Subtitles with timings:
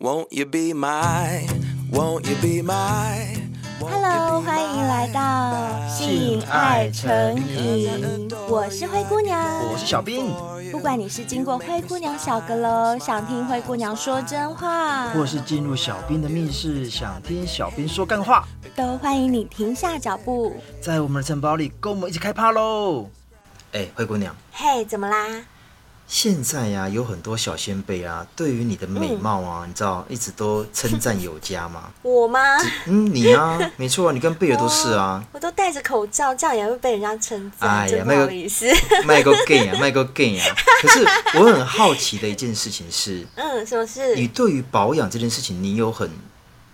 [0.00, 1.46] Won't you be my,
[1.92, 3.36] won't you be my?
[3.78, 9.38] Hello，欢迎来到性爱成瘾，我是灰姑娘，
[9.70, 10.32] 我是小兵。
[10.72, 23.10] 不管你是经过灰姑娘小阁楼，想听灰姑娘说真话，或是进入小兵的密室，想听小兵说干话，都欢迎你停下脚步，在我们的城堡里跟我们一起开趴喽！
[23.72, 25.26] 哎，灰姑娘，嘿，怎么啦？
[26.12, 31.84] 现在呀、啊，有很多小仙贝啊，对于你的美貌啊，嗯、你知道一直都称赞有加吗？
[32.02, 32.40] 我吗？
[32.86, 35.22] 嗯，你啊， 没错啊，你跟贝尔都是啊。
[35.30, 37.70] 我都戴着口罩，这样也会被人家称赞。
[37.70, 38.66] 哎呀，不好意思，
[39.06, 40.46] 卖个 gay 啊，卖个 gay 啊。
[40.82, 41.06] 可是
[41.38, 44.16] 我很好奇的一件事情是，嗯，什么事？
[44.16, 46.10] 你对于保养这件事情，你有很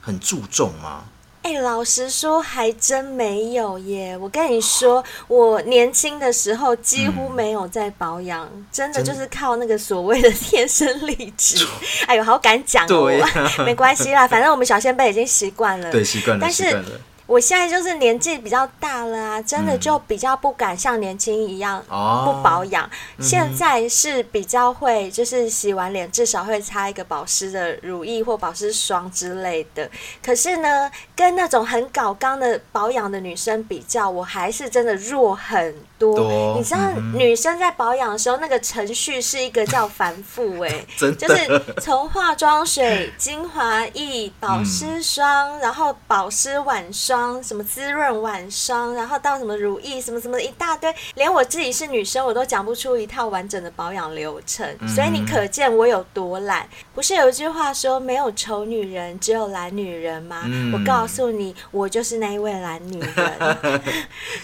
[0.01, 1.05] 很注重吗？
[1.47, 4.19] 哎、欸，老实说，还真没有耶。
[4.21, 11.65] 我跟你说，我年轻的时候几乎没有在保养，嗯、真的就是靠那个所谓的 天生丽质。
[12.09, 13.09] 哎呦，好敢讲哦！
[13.23, 15.89] 啊、没关系啦，反正我们小仙贝已经习惯了。
[15.93, 16.91] 对，习惯了，但是习惯了。
[17.27, 22.89] 我现在就是年纪比较大了啊，真的就比较不敢像年轻一样不保养。
[23.19, 29.91] 嗯、现在是比较会，就是洗完脸至少会擦一个保湿的乳液或保湿霜之类的。
[30.23, 36.17] 可是呢，跟那种很搞刚的保养的女生比较，我还是真的弱很多。
[36.17, 47.43] 多你知道，女生在保养的时候，那个程序是一个叫繁复哎、欸，就是从化妆水、精华液、保湿霜，嗯、然后保湿晚霜。
[47.43, 54.67] 什么滋润晚霜，然后到什么乳液，什么什么一大堆，连我自己是女生，我都讲不出一套完整的保养流程。
[54.81, 56.69] 嗯、所以你可见我有多懒。
[56.95, 60.43] 不是有一句话说没有丑女人，只有懒女人吗？
[60.47, 63.81] 嗯、我告诉你，我就是那一位懒女人。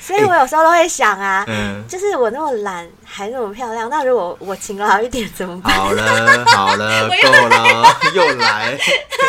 [0.01, 1.42] 所以我有时候都会想啊，欸、
[1.89, 5.75] 就是我那么懒，还那么漂亮，那如果我勤劳一点怎么办？
[5.77, 8.79] 好了 好了，够了，又来，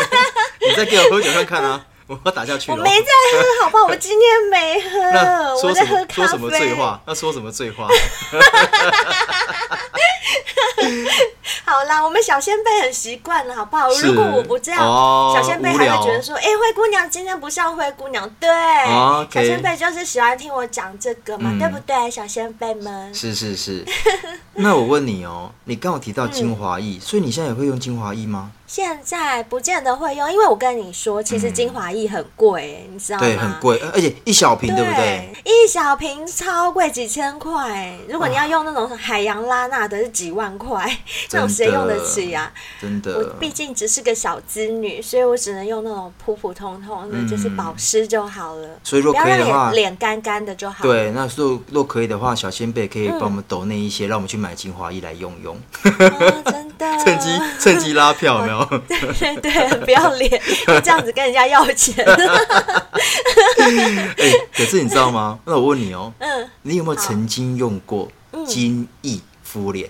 [0.67, 1.85] 你再给我喝酒看看啊！
[2.07, 2.77] 我要打下去了。
[2.77, 3.85] 我没在喝，好不好？
[3.85, 6.13] 我今天没喝，我在喝咖啡。
[6.15, 7.01] 说什么醉话？
[7.05, 7.87] 那说什么醉话？
[11.65, 13.87] 好啦，我们小仙贝很习惯了，好不好？
[13.89, 14.79] 如果我不这样，
[15.33, 18.49] 小仙贝还会觉得说：“哎，灰姑娘今天不像灰姑娘。”对，
[19.31, 22.11] 小仙贝就是喜欢听我讲这个嘛，对不对？
[22.11, 23.13] 小仙贝们。
[23.15, 23.85] 是是是。
[24.55, 28.51] 那我问你哦，你刚好提到精华液，所以你现在也会用精华液吗？
[28.73, 33.23] 现在不见得会用，因为我跟你说，其实精华液很贵，你知道吗？
[33.23, 35.29] 对，很贵，而且一小瓶，对不对？
[35.45, 37.95] 一小瓶超贵，几千块。
[38.09, 40.91] 如果你要用那种海洋拉娜的，是几万块，
[41.29, 42.51] 这种谁用得起呀？
[42.81, 48.67] 真的，我毕竟只是个小资女，所以我只能用那种普普通通的，就是保湿就好了。
[48.83, 50.83] 所以如果可以的话，脸干干的就好。
[50.83, 55.55] 对，那如果可以的话，小仙贝可以帮我们抖那一些，让我们去买精华液来用用。
[55.83, 57.29] 真的，趁机
[57.59, 58.62] 趁机拉票，有没有？
[58.87, 60.41] 对对对，不要脸，
[60.83, 62.03] 这样子跟人家要钱。
[63.57, 65.39] 哎，可是你知道吗？
[65.45, 68.11] 那我问你哦，嗯，你有没有曾经用过
[68.47, 69.89] 金翼敷脸？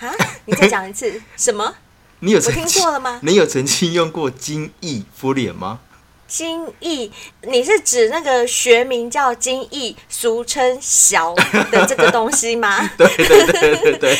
[0.00, 0.12] 啊？
[0.44, 1.74] 你再讲一次，什么？
[2.20, 3.18] 你有听错了吗？
[3.24, 5.80] 你有曾经用过金翼敷脸吗？
[6.26, 7.12] 金翼，
[7.42, 11.32] 你是指那个学名叫金翼，俗称小
[11.70, 12.90] 的这个东西吗？
[12.98, 14.18] 对对对对对，对。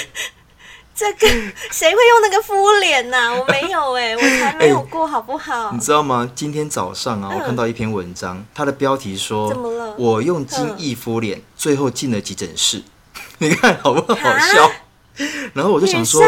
[0.97, 1.29] 这个
[1.71, 3.31] 谁会用那个敷脸呐？
[3.39, 5.71] 我没有哎， 我才没有过，好不好？
[5.73, 6.29] 你知道吗？
[6.35, 9.95] 今天早上啊，我看到一篇文章，它的标题说：“怎么了？
[9.99, 12.83] 我用精液敷脸，最后进了急诊室。
[13.39, 14.71] ”你看好不好笑？
[15.53, 16.23] 然后我就想说，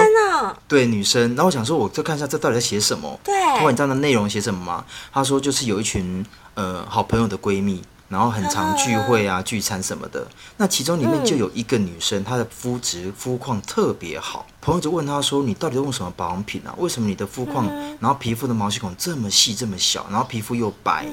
[0.69, 3.19] 对女生，然后我想说，我就看一下这到底在写什么？
[3.25, 4.85] 对，文章的内容写什么吗？
[5.13, 6.25] 他说就是有一群
[6.55, 7.83] 呃好朋友的闺蜜。
[8.09, 10.27] 然后很常聚会啊、 聚餐什么的，
[10.57, 14.47] 那其中里面就有一个女生，她的肤质、肤况特别好。
[14.61, 16.75] 朋友就问她说：“你到底用什么保养品啊？
[16.79, 17.67] 为什么你的肤况，
[18.01, 21.07] 然后皮肤的毛细孔这么细、这么小，然后皮肤又白？”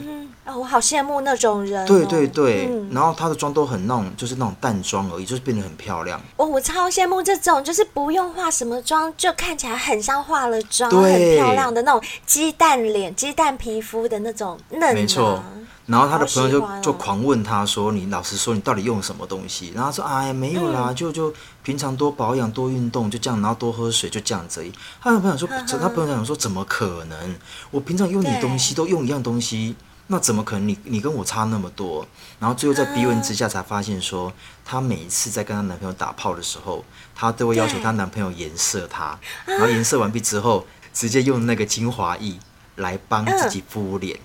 [0.45, 1.85] 啊，我好羡慕那种人。
[1.87, 6.21] 对对对，然后她的妆都很那种，就是那种淡妆而已，就是变得很漂亮。
[6.37, 14.93] 哦，我超羡慕这种，就是不用化什么妆，就看起来很像化了妆，很漂亮的那种鸡蛋脸、鸡蛋皮肤的那种嫩。
[14.93, 15.41] 没错。
[15.85, 25.47] 然后他的朋友就就狂问他说：“你老实说，你到底用什么东西？”然后他说：“哎呀，没有啦，就就平常多保养、多运动，就这样，然后多喝水，就这样子而已。”他的朋友说
[25.79, 27.35] ：“他朋友想说，怎么可能？
[27.69, 29.75] 我平常用你东西都用一样东西，
[30.07, 30.67] 那怎么可能？
[30.67, 32.07] 你你跟我差那么多？”
[32.39, 34.33] 然后最后在逼问之下，才发现说，
[34.65, 36.83] 她每一次在跟她男朋友打炮的时候，
[37.13, 39.15] 她都会要求她男朋友颜色她，
[39.45, 42.39] 然后颜色完毕之后，直接用那个精华液
[42.77, 44.19] 来帮自己敷脸。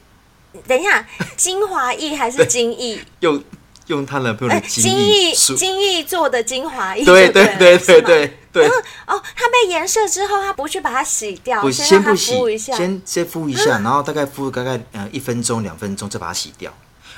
[0.67, 1.07] 等一下，
[1.37, 3.01] 精华液还是精液？
[3.21, 3.43] 用
[3.87, 7.05] 用她男朋友的精液，精液做的精华液。
[7.05, 8.37] 对对对对对。
[8.53, 8.67] 对。
[9.07, 16.73] 哦，它被颜色之后，他不去把它洗掉，我先不洗，先先先敷一下，然后大概敷大概呃一分钟两分钟再把它洗掉。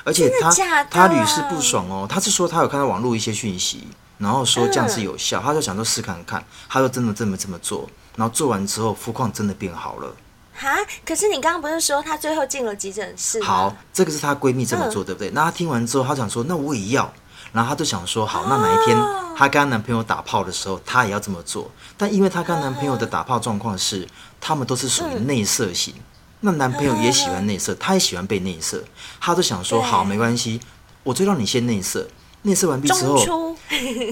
[0.05, 3.87] 而且他他屡试不爽哦，他是说他有看到网络一些讯息，
[4.19, 10.15] 然后说这样是有效，他就想说试看看，他就真的这么这么做，然后做完之后肤况真的变好了。
[10.63, 13.43] 哈，可是你刚刚不是说她最后进了急诊室？
[13.43, 15.29] 好，这个是她闺蜜这么做，对不对？
[15.31, 17.13] 那她听完之后，她想说，那我也要。
[17.53, 18.97] 然后她就想说，好，那哪一天
[19.37, 21.69] 她跟她男朋友打炮的时候，她也要这么做。
[21.99, 24.07] 但因为她跟男朋友的打炮状况是，
[24.41, 25.93] 他们都是属于内射型，
[26.41, 28.83] 那男朋友也喜欢内射，他也喜欢被内射，
[29.21, 30.61] 她就想说，好，没关系，
[31.03, 32.09] 我就让你先内射，
[32.43, 33.57] 内射完毕之后，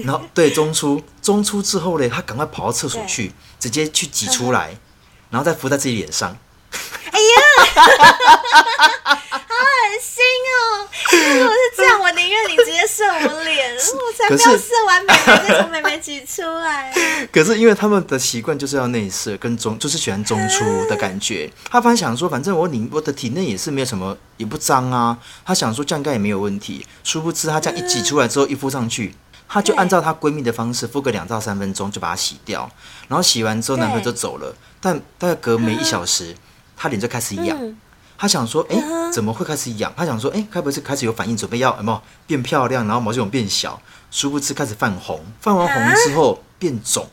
[0.03, 4.75] 然后对中出，中出之后呢，她赶快跑到厕所去，直接去挤出来。
[5.31, 6.37] 然后再敷在自己脸上，
[7.11, 7.35] 哎呀，
[9.31, 9.65] 好恶
[10.01, 10.87] 心哦！
[11.11, 16.93] 如果是这样，我宁愿你直接射我脸，我才不要射完美眉再从美眉挤出来。
[17.31, 21.49] 可是因为他们的习惯就是要内射跟中，就是喜欢中出的感觉。
[21.69, 25.17] 他反正想说，反正我里我的体内也是没有什么，也不脏啊。
[25.45, 26.85] 他想说这样应该也没有问题。
[27.03, 29.15] 殊不知他这样一挤出来之后，一敷上去。
[29.53, 32.71] 她就按照她闺蜜的方式敷个两到三分钟就把它洗掉，
[33.09, 36.35] 然后洗完之后男朋友就走了，但大概隔没一小时，
[36.75, 37.57] 她脸就开始痒。
[38.17, 38.77] 她想说，哎，
[39.11, 39.93] 怎么会开始痒？
[39.95, 43.81] 她想说，哎，该不会是开始有反应，准备要有没有变漂亮，然后毛细孔变小？
[44.11, 47.07] 殊不知开始泛红，泛完红之后变肿，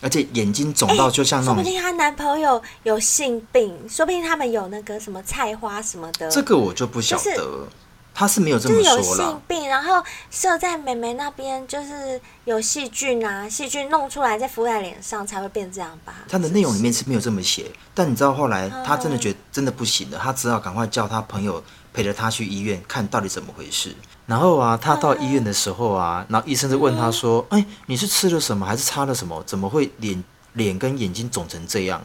[0.00, 1.56] 而且眼睛肿到就像那种。
[1.56, 6.30] 说不定她男朋友有性病，说不定他们有那个什么菜花什么的。
[6.30, 7.66] 这个我就不晓得。
[8.14, 8.96] 他是没有这么说了。
[8.96, 16.14] 就是有性病，然后射在妹妹那边，就是有细菌啊，细菌弄出来再敷在脸上才会变这样吧。
[16.28, 21.62] 他的内容里面是没有这么写，但你知道后来他真的觉得真的不行了，他只好赶快叫他朋友
[21.92, 23.94] 陪着他去医院看到底怎么回事。
[24.26, 29.42] 然后啊，他到医院的时候啊，然后医生就问他说：“哎，你是吃了什么，还是擦了什么？
[29.44, 30.22] 怎么会脸
[30.52, 32.00] 脸跟眼睛肿成这样？”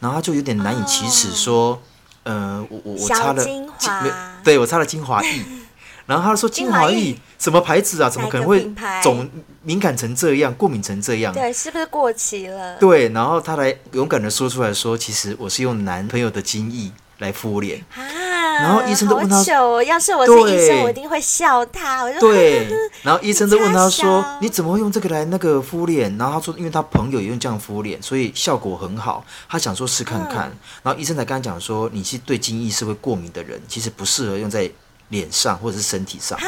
[0.00, 1.80] 然后他就有点难以启齿说。
[2.24, 4.04] 呃，我我我擦了精华，
[4.42, 5.40] 对，我擦了精华液，
[6.06, 8.10] 然后他说精华液什么牌子啊？
[8.10, 8.66] 怎么可能会
[9.02, 9.28] 总
[9.62, 11.32] 敏感成这样，过敏成这样？
[11.32, 12.76] 对，是不是过期了？
[12.76, 16.90] 对，然后他来勇敢的说出来说，其实我是用男朋友的精液
[17.24, 17.82] 来敷脸。
[17.94, 19.36] 然后医生都问他，
[19.82, 22.04] 要是我是医生，我一定会笑他。
[22.04, 22.68] 我就对，
[23.02, 29.24] 然后医生都问他说：“你怎么会用这个来那个敷脸？”然后他说：“因为他朋友也用这样敷脸，所以效果很好。
[29.48, 30.52] 他想说试看看。”
[30.84, 34.70] 然后医生才跟他讲说：“你是对精液是会过敏的人，其实不适合用在
[35.08, 36.38] 脸上或者是身体上。”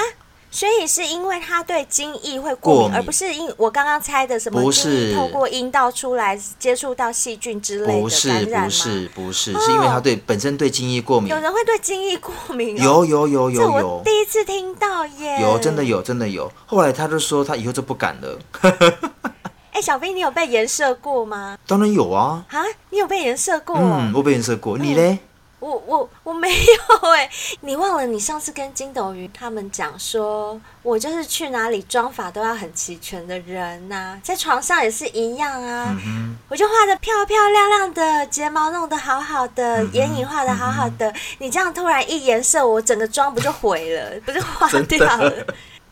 [0.56, 11.28] 所以是因为他对精液会过敏，过敏而不是因我刚刚猜的什么精液透过阴道出来接触到细菌之类的不是不是不是，是因为他对本身对精液过敏。
[11.28, 12.74] 有人会对精液过敏？
[12.78, 15.42] 有有有有有，我第一次听到耶！
[15.42, 16.50] 有真的有真的有。
[16.64, 18.38] 后来他就说他以后就不敢了。
[19.72, 21.58] 哎，小兵，你有被颜色过吗？
[21.66, 22.42] 当然有啊！
[22.48, 23.76] 啊，你有被颜色过？
[23.78, 24.78] 嗯，我被颜色过。
[24.78, 25.18] 你嘞？
[25.66, 27.30] 我我我没有哎、欸，
[27.60, 45.32] 你忘了你上次跟金斗云他们讲说，我就是去哪里妆法都要很齐全的人呐、啊，在床上也是一样啊，嗯、我就画的漂漂亮亮的，睫毛弄得好好的，嗯、眼影画得好好的，嗯、你这样突然一颜色，我整个妆不就毁了，不就 花掉了？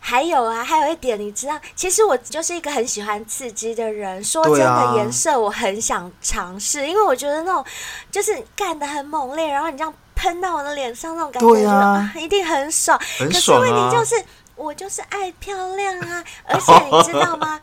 [0.06, 4.23] 还有啊，还有一点，你知道，其实我就是一个很喜欢刺激的人。
[4.23, 7.64] 说真的，颜色我很想尝试，啊、因为我觉得那种
[8.11, 13.00] 就是干的很猛烈，然后你这样喷到我的脸上那种感觉，对啊，一定很爽。
[13.18, 14.25] 很爽啊、可是问题就是，
[14.56, 17.58] 我就是爱漂亮啊， 而且你知道吗？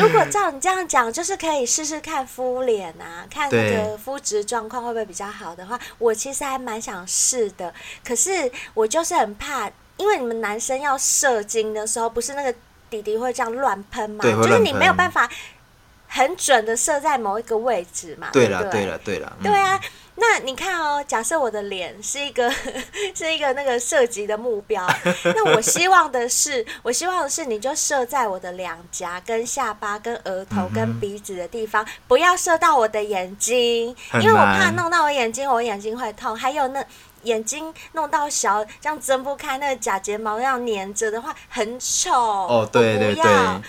[0.00, 7.74] 如果照你这样讲，就是可以试试看敷脸啊，看那个肤质状况会不会比较好的话，我其实还蛮想试的。
[8.02, 9.70] 可是我就是很怕。
[10.00, 12.54] 因为你们男生要射精的时候，不是那个
[12.88, 14.24] 弟弟会这样乱喷吗？
[14.24, 15.28] 就是你没有办法
[16.08, 18.28] 很准的射在某一个位置嘛。
[18.32, 19.36] 对了，对了，对了。
[19.42, 19.78] 对啊，
[20.14, 22.50] 那你看哦，假设我的脸是一个
[23.14, 24.86] 是一个那个射击的目标，
[25.36, 36.34] 那我希望的是，我希望的是，你就射在我的两颊、跟下巴、跟额头、跟鼻子的地方，不要射到我的眼睛，因为我怕弄到我眼睛，我眼睛会痛。
[36.34, 36.82] 还有那。
[37.22, 42.12] 眼睛弄到小，这样睁不开，那个假睫毛那样粘着的话，很丑。
[42.12, 43.24] 哦，对对对，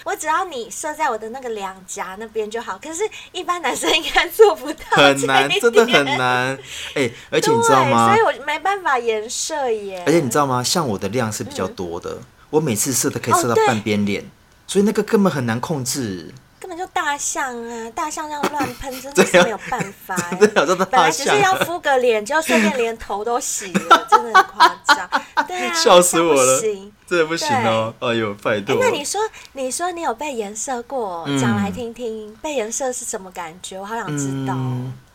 [0.06, 2.80] 我只要你射在我的那个两颊那边就好。
[2.82, 6.58] 可是，一般男生应该做不到，很难，真的很难。
[6.94, 8.14] 哎、欸，而且你知道吗？
[8.14, 10.04] 所以我没办法颜射耶。
[10.06, 10.64] 而且你知道吗？
[10.64, 14.26] 像我的量是比较多的，嗯、我每次射都可以射到半边脸，哦、
[14.68, 16.34] 所以那个根本很难控制。
[16.62, 17.90] 根本就大象啊！
[17.96, 20.16] 大象这样乱喷，真的是没有办法。
[20.38, 25.10] 本来只是要敷个脸，就顺便连头都洗了，真的很夸张。
[25.48, 26.62] 对啊，笑死我了。
[27.08, 27.92] 这不行哦！
[28.00, 28.78] 哎呦，拜托。
[28.80, 29.20] 那你说，
[29.54, 31.26] 你说你有被颜色过？
[31.42, 33.80] 讲来听听，被颜色是什么感觉？
[33.80, 34.56] 我好想知道。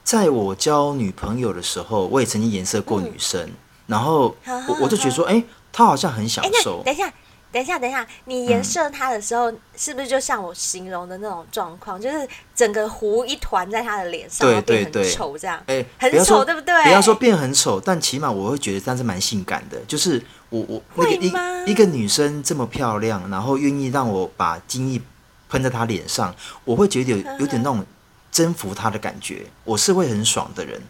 [0.02, 3.48] 在我交女朋友的时候，我也曾经颜色过女生，
[3.86, 4.34] 然后
[4.68, 6.82] 我我就觉得说，哎，她好像很享受。
[6.84, 7.12] 等一下。
[7.52, 16.82] 等一下，等一下，你颜射他的时候，嗯、是不是就像我形容的那种状况，就是整个糊一团在他的脸上，对对对，丑这样，哎，很丑，对不对？
[16.82, 19.78] 不要说变很丑，但起码我会觉得这样是蛮性感的。
[19.88, 25.00] 就是我我那个一一个女生这么漂亮，然后愿意让我把精液
[25.48, 26.34] 喷在她脸上，
[26.64, 27.82] 我会觉得有有点那种
[28.30, 30.80] 征服她的感觉，我是会很爽的人。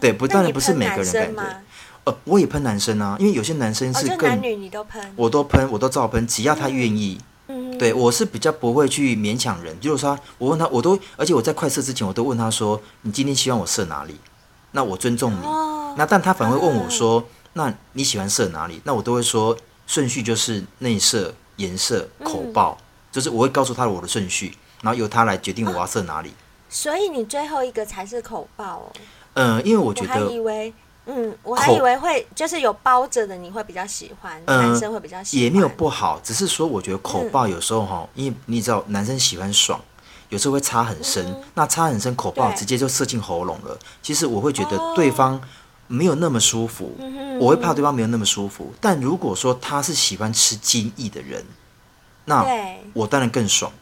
[0.00, 1.62] 对，不当然不是每个人感觉。
[2.10, 7.20] 呃，我也喷男生啊，因为有些男生是更，男女你都喷，我都喷，我都照喷，只要他愿意。
[7.46, 9.78] 嗯，对我是比较不会去勉强人。
[9.80, 14.16] 就是说，我问他，我都，而且我在快射之前，我都问他说：“你今天希望我射哪里？”
[14.72, 15.42] 那我尊重你。
[15.96, 17.24] 那但他反而会问我说
[17.54, 22.78] ：“那你喜欢射哪里？”那我都会说顺序就是内射、颜射、口爆，
[23.10, 26.32] 就是我会告诉他我的顺序，然后由他来决定我要射哪里。
[26.68, 28.92] 所以你最后一个才是口爆哦。
[29.34, 30.30] 嗯，因为我觉得。
[31.06, 35.44] 嗯，我还以为会就是有包着的，你会比较喜欢，呃、男生会比较喜欢。
[35.44, 39.80] 也没有不好，只是说我觉得口爆有时候哈，嗯、因为你知道男生喜欢爽，
[40.28, 43.76] 有时候会插很深，嗯、那插很深口爆直接就射进喉咙了。
[44.02, 45.40] 其实我会觉得对方
[45.88, 48.72] 没有那么舒服，哦、我会怕对方没有那么舒服。
[48.80, 51.44] 但如果说他是喜欢吃精液的人，
[52.26, 52.46] 那
[52.92, 53.72] 我当然更爽。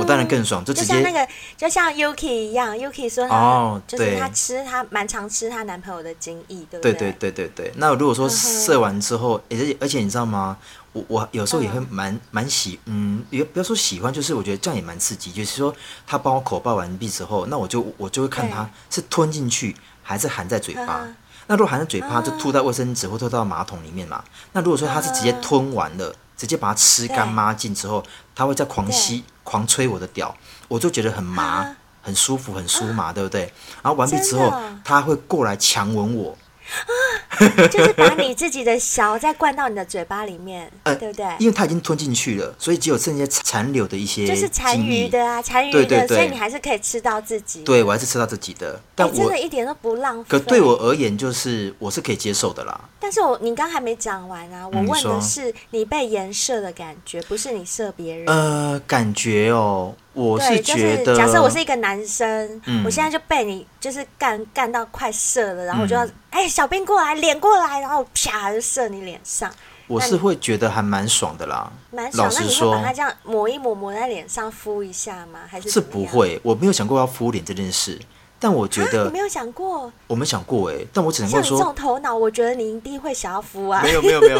[0.00, 6.92] 我当然更爽，就直接就像那个，就像 Yuki 一样，Yuki 说哦就是她吃她蛮常吃她男朋友的精液，对不对？
[6.92, 7.72] 对对对对对。
[7.76, 10.56] 那如果说射完之后，而且而且你知道吗？
[10.92, 15.30] 我我有时候也会蛮蛮喜，嗯，也不要说喜欢，就是我觉得这样也蛮刺激。
[15.30, 15.72] 就是说
[16.04, 21.06] 他帮我口爆完毕之后，那我就我就会看他是吞进去还是含在嘴巴。
[21.46, 24.22] 那如果含在嘴巴，就吐在卫生纸或吐到马桶里面嘛。
[24.52, 28.02] 那如果说他是直接吞完了，直接把它吃干抹净之后，
[28.34, 29.22] 它会再狂吸。
[29.42, 30.34] 狂吹我的屌，
[30.68, 33.52] 我就觉得很麻，啊、很舒服，很酥麻，啊、对不对？
[33.82, 34.50] 然后完毕之后，
[34.82, 36.38] 它会过来强吻我。
[36.70, 41.26] 啊， 就是把你自己的小再灌到你的嘴巴里面， 呃，对不对？
[41.38, 47.62] 因为它已经吞进去了，所以只有剩下残留的一些，就是残余的啊，残余的，对对对，所以你还是可以吃到自己。
[47.62, 50.24] 对，我还是吃到自己的，但我、欸、真的一点都不浪费。
[50.28, 52.80] 可对我而言，就是我是可以接受的啦。
[52.98, 58.26] 但是我你刚还没讲完啊，我问的是你被颜射的感觉，不是你射别人。
[58.26, 59.94] 呃，感觉哦。
[60.12, 69.50] 我是觉得，就是、假设我是一个男生，嗯、我现在就被你就是干干到快射了，然后我就要哎、嗯欸，小兵过来，脸过来，然后啪就射你脸上。
[69.86, 72.30] 我是会觉得还蛮爽的啦，蛮爽。
[72.32, 75.40] 那你会把它这样抹一抹，抹在脸上敷一下吗？
[75.48, 76.40] 还是是不会？
[76.44, 77.98] 我没有想过要敷脸这件事，
[78.38, 83.82] 但我觉得你没有想过，我没想过哎、欸，但我只能说，像你这种头脑，我觉得你一定会想要敷啊。
[83.82, 84.38] 没有没有没 有，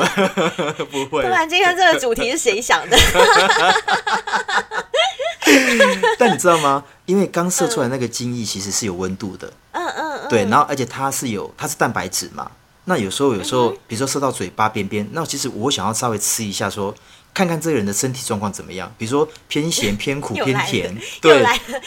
[0.86, 1.22] 不会。
[1.22, 2.96] 不然今天这个主题是谁想的？
[6.18, 6.84] 但你知道吗？
[7.06, 12.50] 因为刚射出来那个精液其实是有温度的，嗯嗯嗯，对，然后而且它是有它是蛋白质嘛，
[12.84, 16.94] 那有时候有时候，比如说射到嘴巴边边，那其实我想要稍微吃一下说，说
[17.34, 21.44] 看看这个人的身体状况怎么样，比如说偏咸、偏苦、 偏甜，对，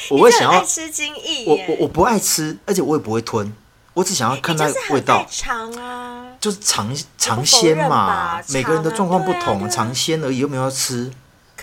[0.09, 3.53] 我会想要吃精液，我我我不爱吃，而且我也不会吞，
[3.93, 11.11] 我只想要看它味道，尝啊，就是尝尝鲜嘛，每个人的状况不同，尝鲜而已，又没有要吃。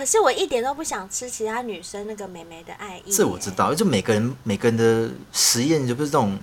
[0.00, 3.12] 可是我一点都不想吃其他女生那个美眉的爱意。
[3.12, 6.38] 这我知道，就每个人每个人的实验就不是这种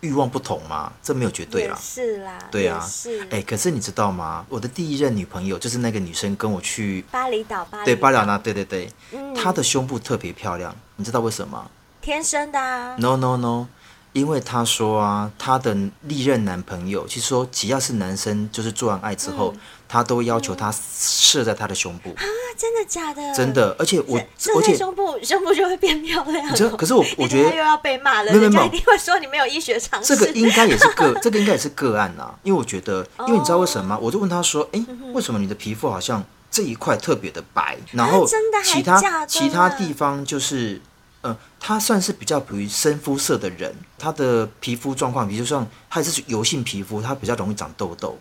[0.00, 1.78] 欲望不同嘛，这没有绝对啦。
[1.78, 3.20] 是啦，对啊，是。
[3.24, 4.46] 哎、欸，可是你知道吗？
[4.48, 11.70] 我的第一任女朋友就是那个女生跟我去巴厘岛，巴对巴厘岛那，对对对，嗯、她的胸部特别漂亮，你知道为什么？
[12.00, 12.96] 天生的啊。
[12.98, 13.66] No no no，
[14.14, 19.52] 因为她说啊，她的历任男朋友其实说只要是男生，就是做完爱之后。
[19.54, 22.22] 嗯他都要求他射在她的胸部啊，
[22.58, 23.32] 真的假的？
[23.32, 24.18] 真的，而且我
[24.56, 26.48] 而且胸部胸部就会变漂亮。
[26.76, 30.16] 可是我 我觉得又要被骂了，人家一定会说你没有医学常识。
[30.16, 32.34] 这个应该也是个， 这个应该也是个案啊。
[32.42, 33.98] 因为我觉得，因为你知道为什么吗？
[34.02, 38.26] 我就问她说：“哎，为什么你的皮肤好像这一块特别的白，然后
[38.64, 40.80] 其他其他地方就是，
[41.24, 48.18] 呃，他算是比较属于深肤色的人，他的皮肤状况，比如说他也是油性皮肤，他比较容易长痘痘。”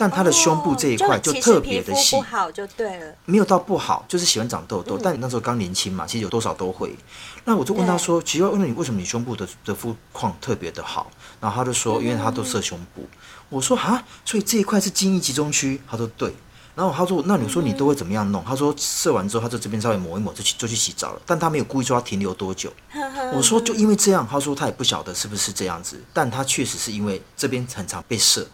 [0.00, 4.96] 但他的胸部这一块就特别的细，不好就对了，没有到不好，就是喜欢长痘痘。
[4.96, 6.96] 但你那时候刚年轻嘛，其实有多少都会。
[7.44, 11.10] 那我就问他说：“其实，问你为什么你胸部的的肤况特别的好？”
[11.42, 13.08] 然后他就说：“因为他都射胸部。”
[13.50, 16.32] 我说：“啊，所以这一块是精液集中区？”他说：“对。”
[16.78, 22.72] 然后他说：“那你说你都会怎么样弄？”他说：“射完之后，他就这边稍微抹一抹，就去就去洗澡了。”但他没有故意说他停留多久。
[23.34, 28.46] 我说：“就因为这样。”他说：“他也不晓得是不是这样子，但他确实是因为这边很常被射。”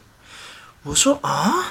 [0.85, 1.67] 我说啊，啊，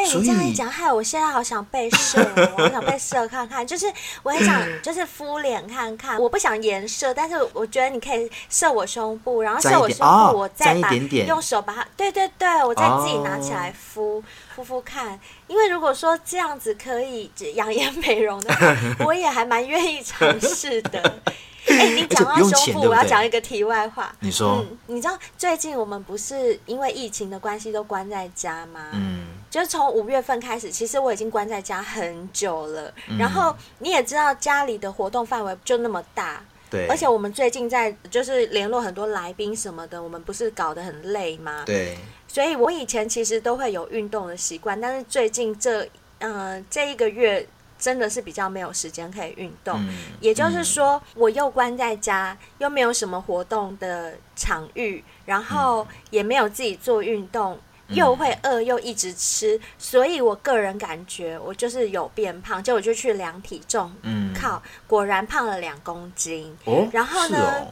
[0.00, 2.26] 被你这样一讲，害我现在好想被射，
[2.56, 3.66] 我好想被射看看。
[3.66, 3.86] 就是
[4.22, 6.18] 我很想，就是敷脸看看。
[6.18, 10.90] 我不想颜射，但是我觉得你可以射我胸部，然后射我胸部，我再把
[11.26, 14.22] 用手把它，对对对，我再自己拿起来敷
[14.56, 15.18] 敷敷看。
[15.46, 21.20] 因为如果说这样子可以养颜美容的话， 我也还蛮愿意尝试的。
[21.68, 24.10] 哎、欸，你讲到胸部，我要讲一个题外话。
[24.20, 28.86] 你说，嗯，你知道最近我们不是因为疫情的关系都关在家吗？
[28.94, 29.19] 嗯，
[29.50, 32.90] 就是从五月份开始，其实我已经关在家很久了。
[33.08, 36.86] 嗯、然后你也知道，家里的活动范围就那么大，对。
[36.86, 41.64] 而且我们最近在就是联络很多来宾什么的，我们不是搞得很累吗？
[41.66, 41.98] 对。
[42.28, 45.82] 所以我以前其实都会有运动的习惯，但是最近这
[46.20, 47.46] 嗯、呃、这一个月。
[47.80, 49.88] 真的是比较没有时间可以运动，嗯、
[50.20, 66.56] 也就是说，我又关在家，又没有什么活动的场域，然后也没有自己做运动，嗯、又会饿，又一直吃，所以我个人感觉我就是有变胖，结果就去量体重，嗯，靠，果然胖了两公斤。
[66.64, 67.68] 哦，然后呢，哦、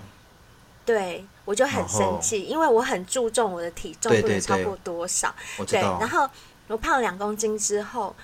[0.85, 6.29] 对我就很生气，因为我很注重我的体重不能超过多少，对，对，对，对，然后
[6.69, 8.15] 我胖了两公斤之后。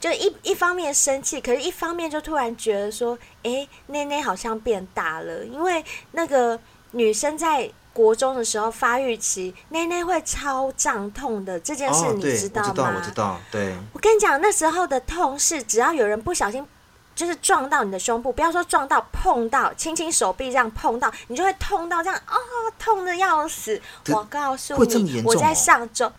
[0.00, 5.44] 就一一方面生气，可是一方面就突然觉得说，哎、欸，内内好像变大了。
[5.44, 6.58] 因为那个
[6.92, 12.68] 女生在国中的时候发育期，内内会超胀痛的这件事，你知道吗？
[12.68, 13.40] 哦、我知道，我知道。
[13.50, 16.66] 对，我跟你讲，那时候的痛是，只要有人不小心
[17.14, 23.78] 就是撞到你的胸部，不要说撞到，碰到，轻轻手臂这样碰到，你就会痛到这样，啊、哦，痛的要死。
[24.08, 26.10] 我告诉你，我在上周。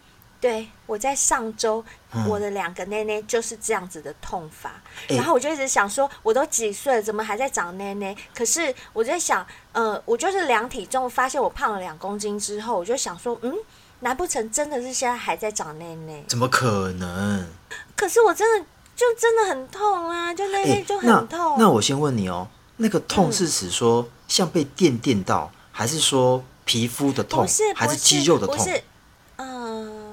[0.41, 8.15] 对，我在上周，嗯、我的两个奶奶就是这样子的痛法，欸、然后我就一直想说，我都几岁了，怎么还在长奶奶？
[8.33, 13.53] 可是我在想，呃，我就是量体重，发现我胖了两公斤之后，我就想说，嗯，
[13.99, 16.23] 难不成真的是现在还在长奶奶？
[16.27, 17.47] 怎么可能？
[17.95, 21.51] 可是我真的就真的很痛啊，就奶奶就很痛。
[21.53, 28.57] 欸、那，那我先问你哦，那个痛是指说像被电电到，嗯、还是说皮肤的痛，是还是肌肉的痛？
[28.57, 28.81] 嗯，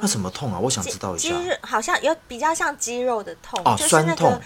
[0.01, 0.59] 那什么痛啊？
[0.59, 1.29] 我想知道一下。
[1.29, 4.41] 肌好像有比较像肌肉的痛，哦，就是那个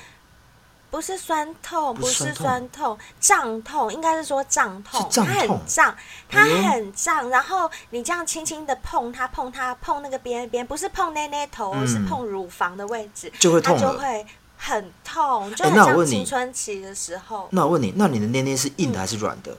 [0.91, 5.97] 不是酸痛，不是酸痛，胀痛，应该是说胀痛，痛它很胀，
[6.29, 14.27] 它很胀，然后你这样轻轻的碰它，碰它，碰那个边边，不是碰奶奶头，嗯、是碰乳房的位置，就会痛，它就会
[14.59, 17.49] 很痛，就很像青春期的时候。
[17.51, 19.57] 那我问你，那你的捏捏是硬的还是软的？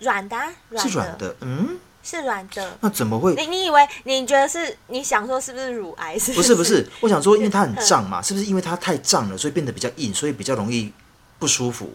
[0.00, 0.36] 软的，
[0.68, 1.78] 软的，是软的，嗯。
[2.04, 3.34] 是软的，那怎么会？
[3.34, 4.76] 你你以为你觉得是？
[4.88, 6.18] 你想说是不是乳癌？
[6.18, 6.54] 是不是？
[6.54, 10.92] 不是不是，我想说，因为它很胀嘛，是不是因为它太胀了，所以变得比较硬，所以比较容易
[11.38, 11.90] 不舒服？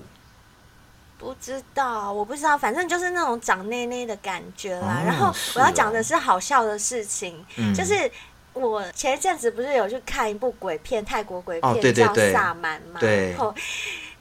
[1.19, 5.01] 不知道，我不知道，反正就是那种长内内的感觉啦。
[5.01, 8.11] 哦、然后我要讲的是好笑的事情，哦、就是
[8.53, 12.99] 我前一阵子不是有去看一部鬼片，泰国鬼片、哦、对对对叫《萨满》嘛？
[12.99, 13.35] 对。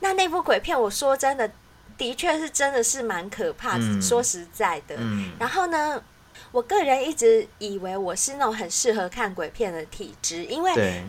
[0.01, 1.51] 那那部鬼片，我说真的。
[1.99, 4.95] 的确是真的是蛮可怕的，嗯、说实在的。
[4.97, 6.01] 嗯、然后呢，
[6.53, 11.03] 我个人一直以为我是那种很适合看鬼片的体质，因为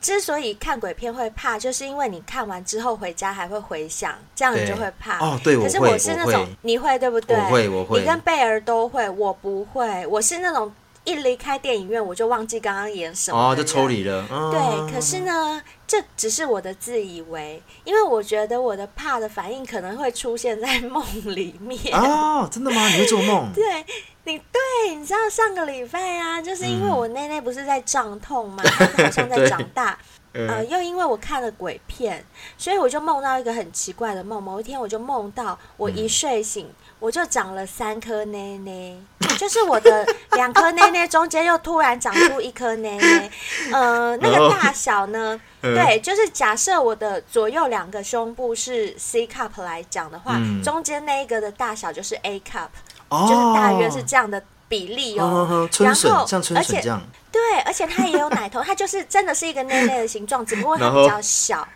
[0.00, 5.18] 之所以看鬼片会怕，就是因为你看完之后回家还会回想，这样你就会怕。
[5.18, 7.36] 哦，对，可是我是那种会你会对不对？
[7.36, 8.00] 我会，我会。
[8.00, 10.06] 你跟贝儿都会，我不会。
[10.06, 10.72] 我是那种。
[11.04, 14.26] 一离开电影院，我就忘记刚刚演什么，哦，就抽离了。
[14.30, 21.94] 哦、对，可是呢，这只是我的自以为，因为我觉得我的怕的反应可能会出现在梦里面。
[21.94, 22.88] 哦，真的吗？
[22.88, 23.52] 你会做梦？
[23.54, 23.84] 对，
[24.24, 28.62] 你对，你知道上个礼拜啊，就是因为我内内不是在胀痛吗？
[28.96, 29.98] 好像在长大。
[30.32, 32.24] 呃，又因为我看了鬼片，
[32.58, 34.42] 所以我就梦到一个很奇怪的梦。
[34.42, 38.98] 某一天，我就梦到我一睡醒，嗯、我就长了三颗内内，
[39.36, 43.30] 就是我的两颗内内中间又突然长出一颗内内。
[43.70, 45.38] 呃，那个大小呢？
[45.60, 52.68] 哦、对，就是假设我的左右两个胸部是 C cup 来讲的话，嗯、中间那一个的大小就是 A cup，、
[53.10, 55.24] 哦、就是大约是这样的比例哦。
[55.24, 57.02] 哦然后，像春笋这样。
[57.30, 61.68] 对，而且它也有奶头，它就是真的是一个内内的形状，只不过它比较小。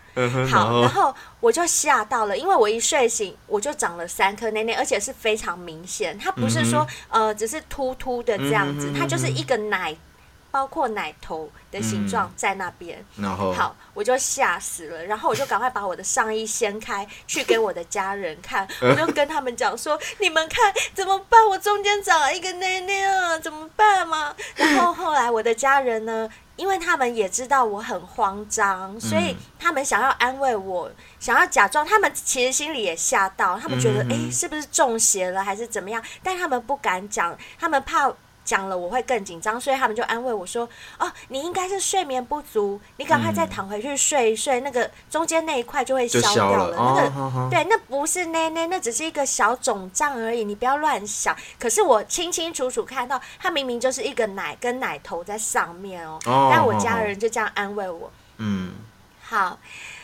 [0.47, 9.95] 好，然后我就吓到了，因为我一睡醒我就长了三颗内内，而且是非常明显，它不是说呃只是突突的这样子，它就是一个奶。
[10.51, 21.45] 包括奶头的形状在那边，嗯、然后好，我就吓死了，然后我就赶快把我的上衣掀开，去给我的家人看， 我就跟他们讲说：“你们看怎么办？
[21.47, 36.03] 我中间长了一个内内啊，怎么办嘛？”然后后来我的家人呢，因为他们也知道我很慌张，所以他们想要安慰我，想要假装，他们其实心里也吓到，他们觉得哎、嗯欸，是不是中邪了还是怎么样？
[36.23, 38.11] 但他们不敢讲，他们怕。
[38.49, 46.69] 讲了我会更紧张，所以他们就安慰我说：“哦，你应该是睡眠不足，你赶快再躺回去睡一睡，嗯、那个中间那一块就会消掉了。
[46.69, 51.37] 了那个、对，那不是那那那只是一个小肿胀而已，你不要乱想。
[51.59, 58.11] 可是我清清楚楚看到，它明明就是一个奶跟奶头在上面哦，哦但我家人就这样安慰我。
[58.37, 58.71] 嗯，
[59.21, 59.59] 好。”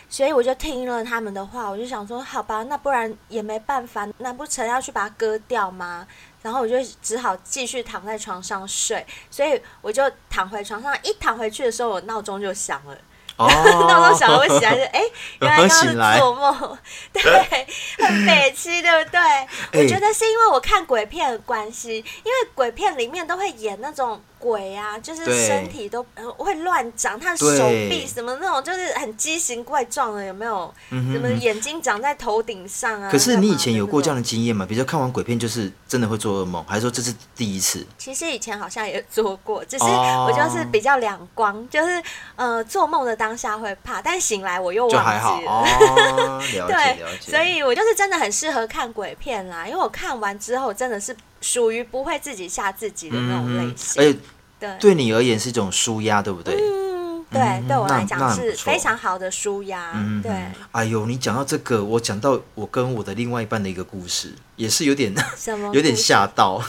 [0.08, 6.08] 所以我就听了他们的话，我就想说，好吧，那不然也没办法，难不成要去把它割掉吗？
[6.46, 9.04] 然后我就只好继续躺在床上睡。
[9.32, 12.96] 所以我就躺回床上，一躺回去的时候，我闹钟就响了。
[13.38, 16.78] 闹钟响了，我起来就哎、欸， 原来刚刚是做梦，
[17.12, 19.20] 对，很北七，对不对？
[19.20, 24.22] 欸、我觉得是因为我看鬼片的关系，因为鬼片里面都会演那种。
[24.40, 26.06] 鬼啊，就是身体都
[26.38, 30.74] 会乱长，他的手臂什么那种，就是很畸形怪状的，有没有？
[30.90, 33.10] 什么眼睛长在头顶上啊？
[33.12, 34.66] 可是你以前有过这样的经验吗？
[34.66, 37.86] 比如说看完鬼片，就是真的会做噩梦，还是说这是第一次？
[37.98, 42.02] 其实以前好像也做过，只是我就是比较两光，就是
[42.36, 45.52] 呃做梦的当下会怕，但醒来我又忘记了。
[45.56, 47.32] 哦、了解了解。
[47.32, 54.02] 对，所以我就是真的很适合看鬼片啦，因为我看完之后真的是属于不会自己吓自己的那种类型。
[54.02, 54.18] 嗯
[54.58, 56.56] 对，对你而言是一种舒压，对不对？
[56.56, 59.92] 嗯，对，嗯、对我来讲是非常好的舒压。
[59.94, 60.32] 嗯，对。
[60.72, 66.64] 哎呦，你讲到这个，我讲到我跟我的另外一半的一个故事，也是有点什么， 有点吓到。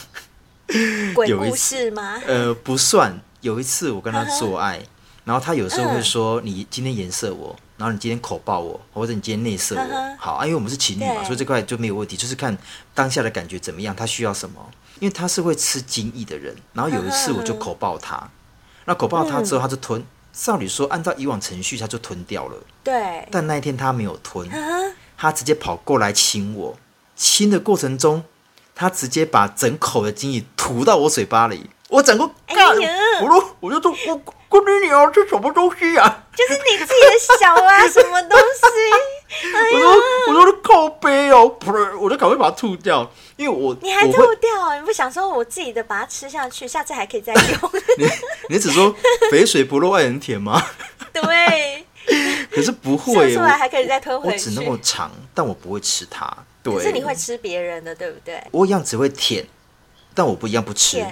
[1.14, 2.20] 鬼故事吗？
[2.26, 3.18] 呃，不算。
[3.40, 4.80] 有一次我跟他做爱，
[5.24, 12.56] 然后他有时候会说：“你今天颜色我，然后你今天口爆我，或者你今天内射我。”好啊，因为我们是情侣嘛，所以这块就没有问题，就是看
[12.94, 14.56] 当下的感觉怎么样，他需要什么。
[14.98, 18.30] 因为他是会吃精液的人，然后有一次我就口爆他，嗯、
[18.86, 24.48] 那口爆他之后他就吞，照理说按照以往程序他就吞掉了，对，但那一天他没有吞，
[25.18, 26.78] 他直接跑过来亲我，
[27.14, 28.24] 亲的过程中
[28.74, 36.24] 他直接把整口的精液吐到我嘴巴里，我整个干，哎、我说我就说我跟你聊这什么东西啊？
[36.34, 38.66] 就是你自己的小啊， 什么东西？
[39.54, 43.10] 哎、我说我说是靠背哦，不是，我就赶快把它吐掉。
[43.36, 47.70] 因为我你还吐掉，你不想说我自己的把它吃下去，下次还可以再用？
[47.98, 48.08] 你
[48.50, 48.94] 你只说
[49.30, 50.62] 肥水不落外人田吗？
[51.12, 51.84] 对。
[52.50, 54.34] 可是不会，出来还可以再吞回去。
[54.34, 56.34] 我只那么长，但我不会吃它。
[56.62, 56.72] 对。
[56.72, 58.42] 可是你会吃别人的，对不对？
[58.52, 59.44] 我一样只会舔，
[60.14, 61.04] 但我不一样不吃。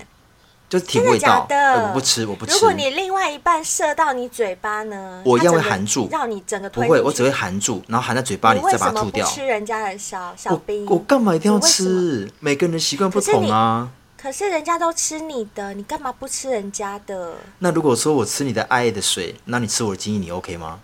[0.68, 1.46] 就是舔味道。
[1.48, 1.88] 真的假的？
[1.88, 2.53] 我不吃，我不吃。
[2.53, 5.22] 如果你另外一半射到你嘴巴呢？
[5.24, 6.68] 我一样会含住，让你整个。
[6.70, 9.27] 不会，我只会含住，然后含在嘴巴里，再把它吐掉。
[9.27, 12.31] 吃人家的小小兵，我干嘛一定要吃？
[12.40, 13.88] 每个人的习惯不同啊。
[14.16, 17.35] 可是人家都吃你的，你干嘛不吃人家的？
[17.59, 20.81] 那如果说我吃你的爱的水，那你吃我的精液，你 OK 吗？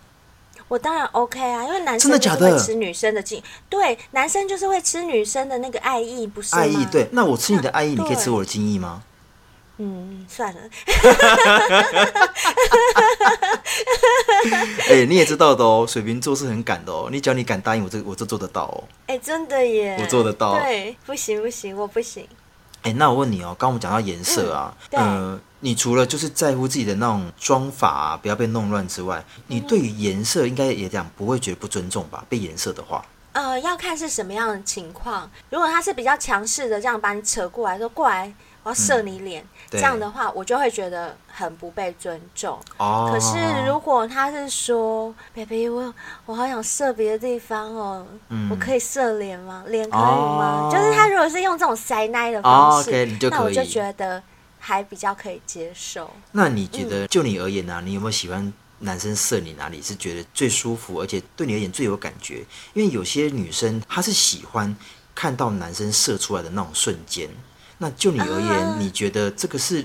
[0.68, 6.54] 我当然 OK 啊，因为男生就是会吃女生的精，对，男生就是会吃女生的那个爱意，不是？
[6.54, 7.08] 爱意，对。
[7.10, 9.02] 那我吃你的爱意，你可以吃我的精液吗？
[9.82, 10.60] 嗯，算了。
[14.90, 17.08] 哎、欸，你也知道的哦，水瓶座是很敢的哦。
[17.10, 18.84] 你只要你敢答应我，这我就做得到哦。
[19.06, 20.58] 哎、欸，真的耶，我做得到。
[20.58, 22.28] 对，不行不行，我不行。
[22.82, 32.22] 哎、欸，那我问你哦，刚刚我们讲到颜色啊，嗯、呃，你除了就是在乎自己的那种妆法啊，不要被弄乱之外，你对于颜色应该也这样，不会觉得不尊重吧？
[32.28, 35.30] 被颜色的话，呃，要看是什么样的情况。
[35.48, 38.30] 如果他是比较强势的，这样把你扯过来说过来。
[38.62, 42.58] 我要射你脸，嗯、这样的话我就会觉得很不被尊重。
[42.76, 45.94] 哦、可是如果他是说，baby，我
[46.26, 49.64] 我好想射别的地方哦，嗯、我可以射脸吗？
[49.66, 50.68] 脸可以吗？
[50.68, 54.22] 哦、就是他如果是用这种塞奶的方式，哦 okay, 那我就觉得
[54.58, 56.10] 还比较可以接受。
[56.32, 57.80] 那你觉得，就你而言呢、啊？
[57.80, 62.44] 嗯、你有没有喜欢男生射你哪里是觉得最舒服，而且对你而言最有感觉？
[62.74, 64.76] 因为有些女生她是喜欢
[65.14, 67.28] 看到男生射出来的那种瞬间。
[67.82, 69.84] 那就你而言，你觉得这个是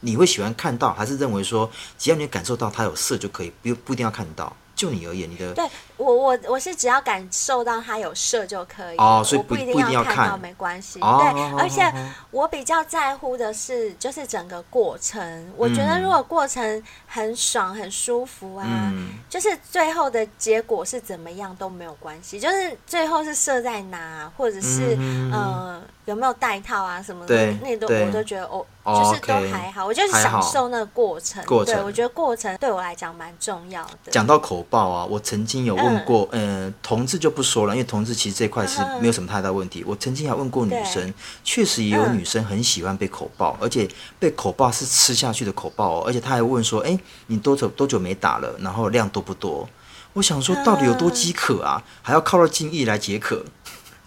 [0.00, 4.56] 你会喜欢看到，还是认为说只要你感受到它有色就可以，不不一定要看到？
[4.76, 5.64] 就你而言，你的对
[6.02, 11.00] 我我我是只要感受到他有射就可以哦，所以不，不一定要看到没关系。
[11.00, 11.92] 哦、对，哦、而且
[12.30, 15.22] 我比较在乎的是就是整个过程。
[15.22, 22.40] 嗯、我觉得如果过程很爽很舒服啊，嗯、就是最后的结果是怎么样都没有关系。
[22.40, 25.32] 就是最后是射在哪，或者是嗯。
[25.32, 27.52] 呃有没有带套啊什么的？
[27.62, 31.42] 那都我都觉得哦，就是都还好，我就是享受那个过程。
[31.44, 34.10] 过程，对，我觉得过程对我来讲蛮重要的。
[34.10, 39.80] 讲到口爆啊，我曾经有问过，嗯、呃，同志就不说了，因为同志其实这块是没有什么太大问题。
[39.80, 41.12] 嗯、我曾经还问过女生，
[41.44, 48.54] 确实也有女生很喜欢被口爆，嗯、而且被口爆是吃下去的口爆哦，而且她还问说，哎，你多久多久没打了？
[48.60, 49.68] 然后量多不多？
[50.14, 51.82] 我想说，到底有多饥渴啊？
[51.82, 53.42] 嗯、还要靠到精液来解渴？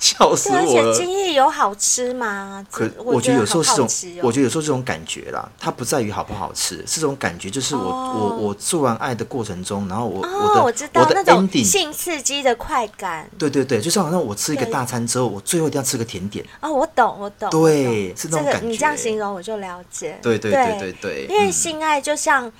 [0.05, 0.89] 笑死我了！
[0.89, 2.65] 而且有好吃吗？
[2.69, 13.29] 可我觉得有时候是这种，我觉得有时候这种感觉啦，它不在于好不好吃，是这种感觉，就是我我我做完爱的过程中，然后我我的我知道我的 ending 性刺激的快感。
[13.39, 16.45] 对对对，就是好像我吃一个大餐之后，我最后一定要吃个甜点。
[16.61, 17.49] 哦，我懂，我懂。
[17.49, 18.67] 对，是那种感觉。
[18.67, 20.19] 你这样形容我就了解。
[20.21, 22.51] 对对对对对，因为性爱就像。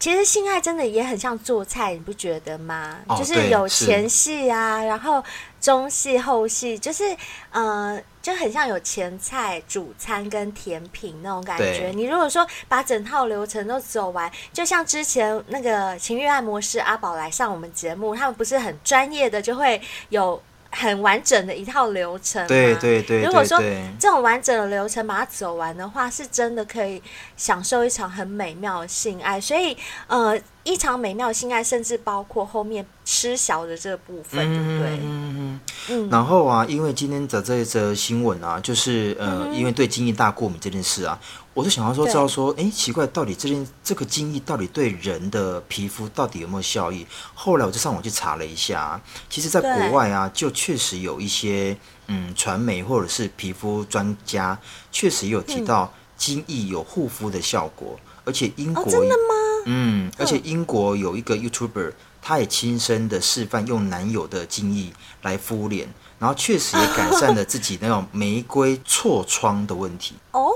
[0.00, 2.96] 其实性爱真的也很像做菜，你不觉得吗？
[3.06, 5.22] 哦、就是有前戏啊，然后
[5.60, 7.14] 中戏、后戏，就是
[7.52, 11.92] 呃，就很像有前菜、主餐跟甜品那种感觉。
[11.94, 20.42] 你如果说把整套流程都走完，就像之前那个情欲按摩师阿宝来上我们节目，他们不是很专业的，就会有。
[20.72, 23.22] 很完整的一套流程，对对对。
[23.22, 23.60] 如果说
[23.98, 27.02] 这种完整的流程把它走完的话，是真的可以
[27.36, 29.40] 享受一场很美妙的性爱。
[29.40, 35.00] 所以，呃，一场美妙的性爱，甚至包括后面吃小的这个部分，对不对？
[35.02, 36.08] 嗯嗯。
[36.08, 41.18] 然后啊，因为今天的这一则新闻啊，就是呃，因为对精液大过敏这件事啊。
[41.52, 47.04] 我就想要说，知道说，哎，奇怪，到底这件这个精液到底对人的皮肤到底有没有效益？
[47.34, 54.56] 后来我就上网去查了一下，其实，在国外啊，就确实有一些嗯传媒或者是皮肤专家，
[54.92, 59.34] 确实有提到精液有护肤的效果，而且英国真的吗？
[59.66, 65.88] 嗯，而且英国有一个 YouTuber，他也亲身的示范用男友的精液来敷脸，
[66.20, 70.14] 然后确实也改善了自己那种 玫瑰痤疮的问题。
[70.30, 70.52] 哦。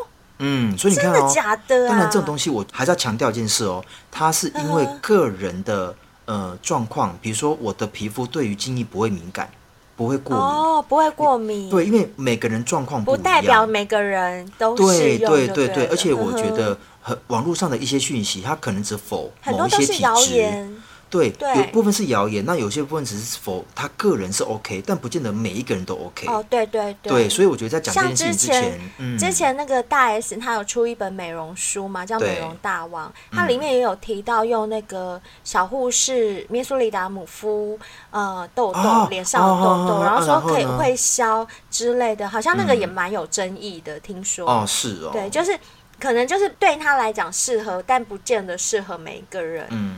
[0.46, 1.88] 嗯，所以你看哦，真的假的啊？
[1.88, 5.94] 当然，这种东西我还是要强调一件事哦，它是因为个人的
[6.26, 9.48] 呃状况，比如说我的皮肤对于精液不会敏感，
[9.96, 11.70] 不会过敏哦，不会过敏。
[11.70, 14.76] 对，因为每个人状况不不代表每个人都。
[14.76, 20.68] 对对对对，而且我觉得很网络上的一些讯息，它可能只否某一些体质。
[21.14, 26.26] 对，对有部分是谣言，那有些部分只是否他个人是 OK，但不见得每一个人都 OK。
[26.26, 37.78] 哦，对对对，对，所以我觉得在讲这件事情之前，之前，嗯、之前那个大 S 她有出一本美容书嘛，叫《美容大王》，它里面也有提到用那个小护士面苏里达姆敷
[38.10, 44.50] 呃痘痘，脸、哦、上的痘痘，哦、然后说可以会消之类的，好像那个也蛮有争议的，嗯、听说。
[44.50, 45.10] 哦，是哦。
[45.12, 45.56] 对，就是
[46.00, 49.68] 可能就是对他来讲适合，但不见得适合每一个人。
[49.70, 49.96] 嗯。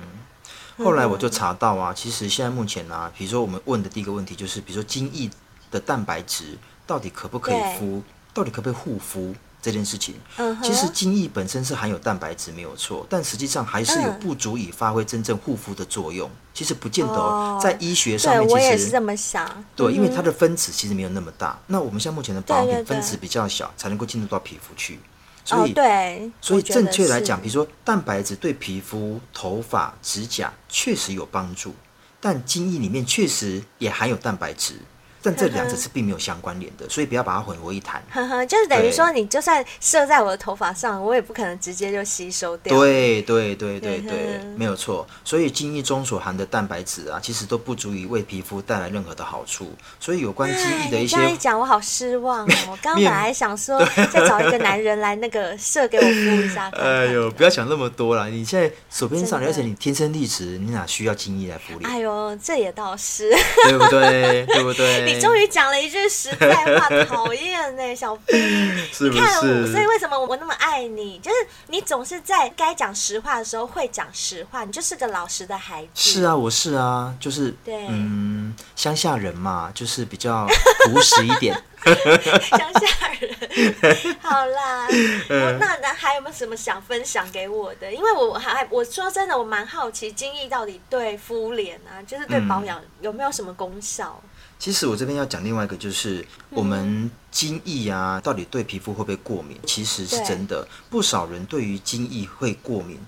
[0.78, 5.30] 后来我就查到啊，其实现在目前啊，比如说我们问的第一个问题就是，比如说精液
[5.70, 8.02] 的蛋白质到底可不可以敷，
[8.34, 10.14] 到底可不可以护肤这件事情。
[10.62, 16.30] 其实精液本身是含有蛋白质没有错，但实际上还是有不足以发挥真正护肤的作用。
[16.52, 19.64] 其实不见得在医学上面，其实我也是这么想。
[19.74, 21.58] 对，因为它的分子其实没有那么大。
[21.66, 24.98] 那我们现在目前的保养品分子比较小，才能够进入到皮肤去。
[25.46, 31.72] 所以，哦、对，所以正确来讲，比如说蛋白质对皮肤、头发、指甲确实有帮助，
[32.20, 34.74] 但精液里面确实也含有蛋白质。
[35.22, 38.02] 但这两者是并没有相关联的，所以不要把它混为一谈。
[38.11, 42.79] 呵呵，就是等于说，你就算射在我的头发上，我也不可能直接就吸收掉。
[42.79, 45.07] 对对对对对，没有错。
[45.24, 49.72] 所以精液中所含的蛋白质啊，其实都不足以为皮肤带来任何的好处。
[49.98, 52.55] 所以有关精液的一些，这样一讲，我好失望哦。
[52.70, 56.70] 我刚刚本来想说，再找一个男人来那个射给我敷一下。
[56.76, 58.29] 哎呦，不要想那么多了。
[58.29, 61.90] 你现在手边上，而且你天生丽质，你哪需要精液来敷脸？
[61.90, 63.31] 哎呦，这也倒是，
[63.64, 64.46] 对不对？
[64.46, 65.15] 对不对？
[65.20, 68.37] 终于讲了一句实在话，讨厌呢，小飞。
[68.92, 69.20] 是不是？
[69.20, 71.18] 你看我，所以为什么我那么爱你？
[71.18, 71.37] 就是
[71.68, 75.88] 你总是在该讲实话的时候会讲实话，你就是个老实的孩子。
[75.94, 80.46] 是啊，我是啊，就是对，嗯，乡下人嘛，就是比较
[80.85, 81.57] 朴实一点。
[81.87, 84.88] 乡下人，好啦，
[85.61, 87.92] 那那还有没有什么想分享给我的？
[87.92, 94.20] 因为我还我说真的，我蛮好奇精液到底对敷脸啊，就是对保养有没有什么功效？
[94.58, 99.56] 其实我这边要讲另外一个，就是我们精液啊，到底对皮肤会不会过敏？
[99.66, 102.98] 其实是真的，不少人对于精液会过敏。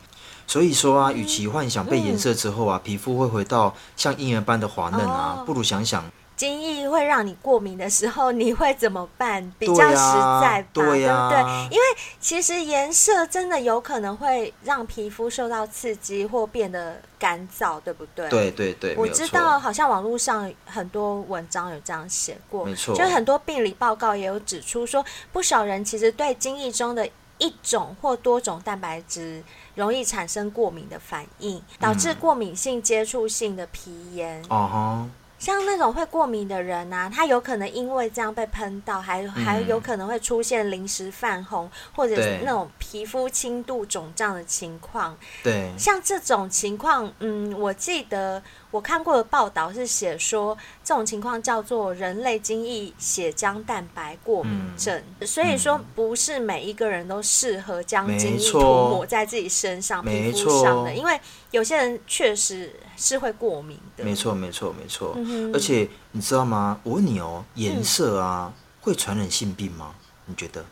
[0.46, 6.04] 所以说啊，与其幻想被颜色之后啊，皮肤会回到像婴儿般的滑嫩啊，不如想想。
[6.38, 9.52] 精液会让你过敏的时候，你会怎么办？
[9.58, 9.96] 比较实
[10.40, 11.68] 在吧，对、不对？
[11.72, 11.84] 因为
[12.20, 18.28] 其实颜色真的有可能会让皮肤受到刺激或变得干燥，对不对？
[18.30, 22.94] 对对对，我知道，好像网络上很多文章有这样写过，没错。
[22.94, 27.04] 就很多病理报告也有指出说，不少人其实对精液中的
[27.38, 29.42] 一种或多种蛋白质
[29.74, 34.40] 容易产生过敏的反应，导致过敏性接触性的皮炎。
[34.48, 45.16] 哦、嗯像那种会过敏的人啊，他有可能因为这样被喷到，还还有可能会出现临时泛红，嗯、或者是那种皮肤轻度肿胀的情况。
[45.42, 61.18] 对，像这种情况，嗯，我记得我看过的报道是写说，这种情况叫做人类精液血浆蛋白过敏症，嗯、所以说不是每一个人都适合将精液涂抹在自己身上、皮肤上的，因为
[61.50, 64.04] 有些人确实是会过敏的。
[64.04, 65.14] 没错，没错，没错。
[65.16, 66.78] 嗯、而且你知道吗？
[66.82, 69.94] 我问你哦，颜色啊、嗯、会传染性病吗？
[70.26, 70.64] 你觉得？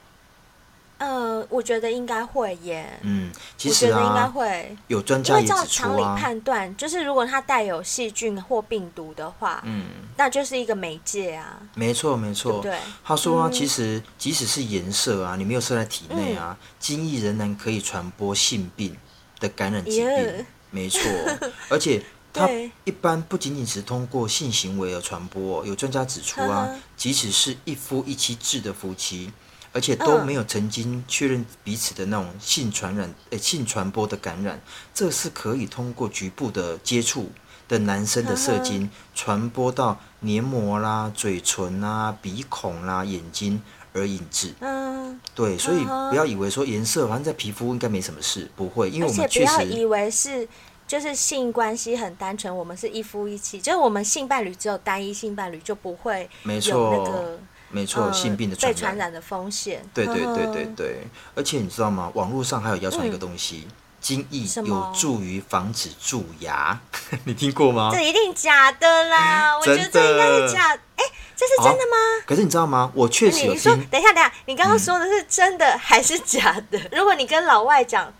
[0.98, 2.98] 呃，我觉得应该会耶。
[3.02, 9.85] 嗯，其实、啊、我觉得应该会有专家也指出啊，因为照常理判断，就是如果它带有细菌或病毒的话，嗯，
[10.16, 11.61] 那就是一个媒介啊。
[11.74, 12.62] 没错，没错。
[12.62, 18.96] 对，他说啊，嗯、其实即使是颜色啊，你没有射在体内啊，精液、嗯、仍然可以传播性病
[19.38, 20.46] 的感染疾病。
[20.70, 21.02] 没错，
[21.68, 22.48] 而且它
[22.85, 25.64] 一般不仅仅是通过性行为而传播。
[25.66, 29.30] 有专家指出啊，即使是一夫一妻制的夫妻。
[29.76, 34.58] 而且都没有曾经确认彼此的那种性传染、呃、性传播的感染，
[34.94, 37.30] 这是可以通过局部的接触
[37.68, 43.60] 的男生的射精传播到黏膜啦、嘴唇啦、鼻孔啦、眼睛
[43.92, 44.54] 而引致。
[44.60, 50.48] 嗯，对，所以不要以为说颜色反正在皮肤应该没什么事，不会，因为我们不要以为是
[50.86, 57.38] 就是性关系很单纯，我们是一夫一妻，就是我们性伴侣只有单一性伴侣就不会有那个。
[57.70, 59.85] 没错，性病的传染，被传染的风险。
[59.92, 62.11] 对对对对对，而且你知道吗？
[62.14, 63.66] 网络上还有谣传一个东西，
[64.00, 66.79] 精益有助于防止蛀牙，
[67.24, 67.90] 你听过吗？
[67.92, 69.57] 这一定假的啦！
[69.61, 70.79] 我觉得这应该是假。
[70.96, 71.05] 哎，
[71.37, 71.96] 这是真的吗？
[72.26, 72.90] 可是你知道吗？
[72.94, 73.55] 我确实有听。
[73.55, 76.81] 你说，等一下，等一下，你刚刚说的是真的还是假的？
[76.92, 78.12] 如果你跟老外讲。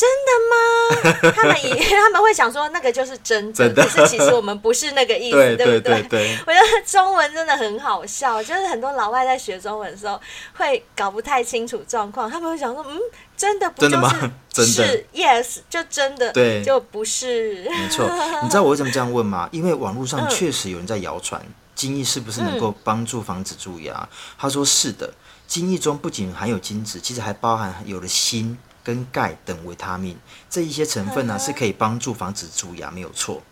[0.00, 1.32] 真的吗？
[1.36, 5.80] 他们以他们会想说那个就是真的，可是其实我们不是那个意思，对不对？
[5.80, 10.18] 对对，我觉得中文真的很好笑，就是很多老外在学中文的时候
[10.54, 12.98] 会搞不太清楚状况，他们会想说，嗯，
[13.36, 15.04] 真的不就是真的？
[15.12, 17.68] Yes，就真的，对，就不是。
[17.68, 18.08] 没错，
[18.42, 19.48] 你知道我为什么这样问吗？
[19.52, 24.08] 因为网络上确实有人在谣传精液是不是能够帮助防止蛀牙。
[24.38, 25.12] 他说是的，
[25.46, 28.56] 精液中不仅含有精子，其实还包含有了锌。
[28.82, 30.16] 跟钙等维他命
[30.48, 33.42] 这一些成分呢、啊，是可以帮助防止蛀牙，没有错。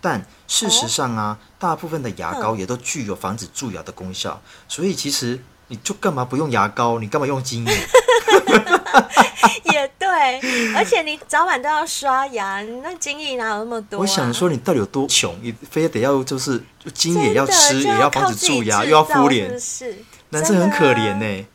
[0.00, 4.40] 但事实上啊，大部分的牙膏也都具有防止蛀牙的功效。
[4.68, 6.98] 所以其实你就干嘛不用牙膏？
[6.98, 7.72] 你干嘛用精液？
[9.72, 10.40] 也对，
[10.74, 14.00] 而且你早晚都要刷牙，那精液哪有那么多、啊？
[14.00, 15.34] 我想说，你到底有多穷？
[15.42, 19.96] 你非得要就是精液也要吃，要也要防止蛀牙，又要敷脸，是是
[20.28, 21.46] 男生很可怜呢、欸。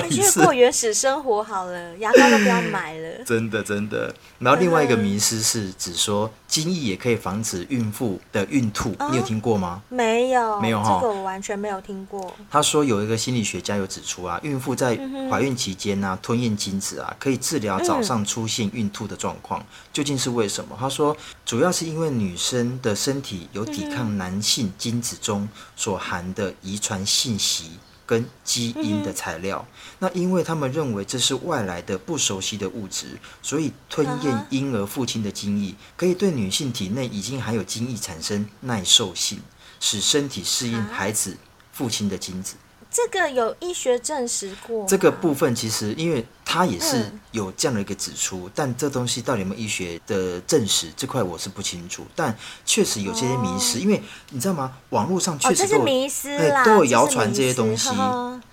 [0.00, 3.10] 去过原始生活好了，牙膏都不要买了。
[3.24, 4.14] 真的真的。
[4.38, 9.82] 然后另外一个迷思是指说，精液也可以防止孕妇的孕吐，你有听过吗？
[9.88, 12.34] 没有，没有哈，这个我完全没有听过。
[12.50, 14.98] 他说有一个心理学家有指出啊，孕妇在
[15.30, 19.64] 怀孕期间呢、啊，吞咽精子啊，可以治疗早上出现孕吐的状况。
[19.92, 20.76] 究竟是为什么？
[20.78, 27.72] 他说主要是因为女生的身体有抵抗男性精子中所含的遗传信息。
[28.12, 29.66] 跟基因的材料，
[29.98, 33.06] 那因为他们认为这是外来的不熟悉的物质，
[33.40, 39.40] 所以吞咽婴儿父亲的精液可以对女性体内已经含有精液产生耐受性，
[39.80, 41.38] 使身体适应孩子
[41.72, 42.56] 父亲的精子。
[42.92, 44.84] 这个有医学证实过？
[44.86, 52.04] 这个部分其实，因为它也是有这样的一个指出，嗯、但这东西到底有没有医学的证实，这块我是不清楚。
[52.14, 54.72] 但确实有这些迷失，哦、因为你知道吗？
[54.90, 57.88] 网络上确实都有、哦、迷思啦，都有谣传这些东西。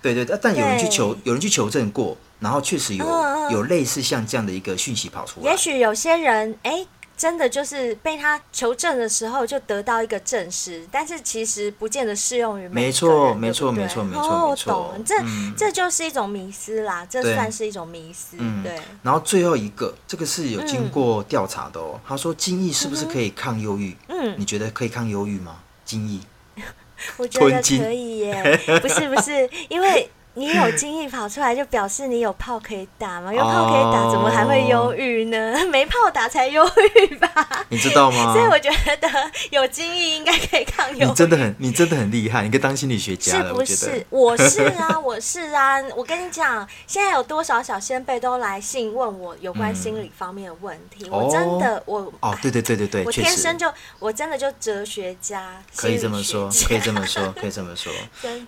[0.00, 5.50] 对对，但有人去求，有人去求证过，然后确实有、嗯、有类似像这样的一个讯息跑出来。
[5.50, 6.86] 也许有些人哎。
[7.20, 12.86] 真的就是被他求证的时候就得到一个证实，但是其实不见得适用于每个人。
[12.86, 14.72] 没错，没错，没错，没错，没错。
[14.72, 15.14] 懂，这
[15.54, 18.38] 这就是一种迷思啦，这算是一种迷思。
[18.64, 18.74] 对。
[19.02, 22.00] 然后最后一个，这个是有经过调查的哦。
[22.08, 23.94] 他说精液是不是可以抗忧郁？
[24.08, 25.58] 嗯，你觉得可以抗忧郁吗？
[25.84, 26.20] 精液？
[27.18, 28.58] 我觉得可以耶。
[28.80, 30.10] 不是不是，因为。
[30.34, 33.32] 你有精液跑出来，就表示你有炮可以打吗？
[33.34, 35.54] 有炮可以打，怎么还会忧郁呢？
[35.70, 36.64] 没炮打才忧
[36.94, 37.66] 郁吧？
[37.68, 38.32] 你知道吗？
[38.34, 39.08] 所以我觉得
[39.50, 41.10] 有精液应该可以抗忧郁。
[41.10, 43.48] 你真的很，你真的很厉害，你可以当心理学家了。
[43.48, 44.06] 是不是？
[44.10, 45.82] 我，我是啊， 我是啊。
[45.96, 51.06] 我跟你讲，现在有多少小先辈都来信问我有关心理方面的问题。
[51.06, 53.66] 嗯、我真的，我哦，对对对对对，我天生就，
[53.98, 55.60] 我真的就哲学家。
[55.74, 57.92] 可以这么说，可以这么说，可以这么说。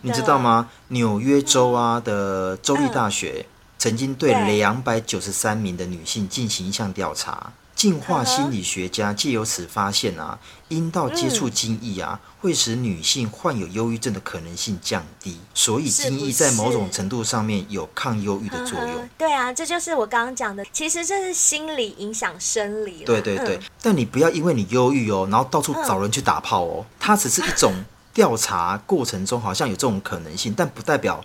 [0.02, 0.68] 你知道吗？
[0.88, 1.71] 纽约州。
[1.72, 3.46] 啊的州立大学
[3.78, 19.08] 曾经对两百九十三名的女性进行一项调查，进化心理学家借由此发现啊，阴道接触精液啊，嗯、会使女性患有忧郁症的可能性降低，所以精液在某种程度上面有抗忧郁的作用。
[19.18, 23.02] 对啊，这就是我刚刚讲的，其实这是心理影响生理。
[23.04, 27.74] 对对对，嗯、但你不要因为你忧郁哦，然后到处找人去打炮哦，它只是一种
[28.14, 31.20] 调查过程中好像有这种可能性，但不代表。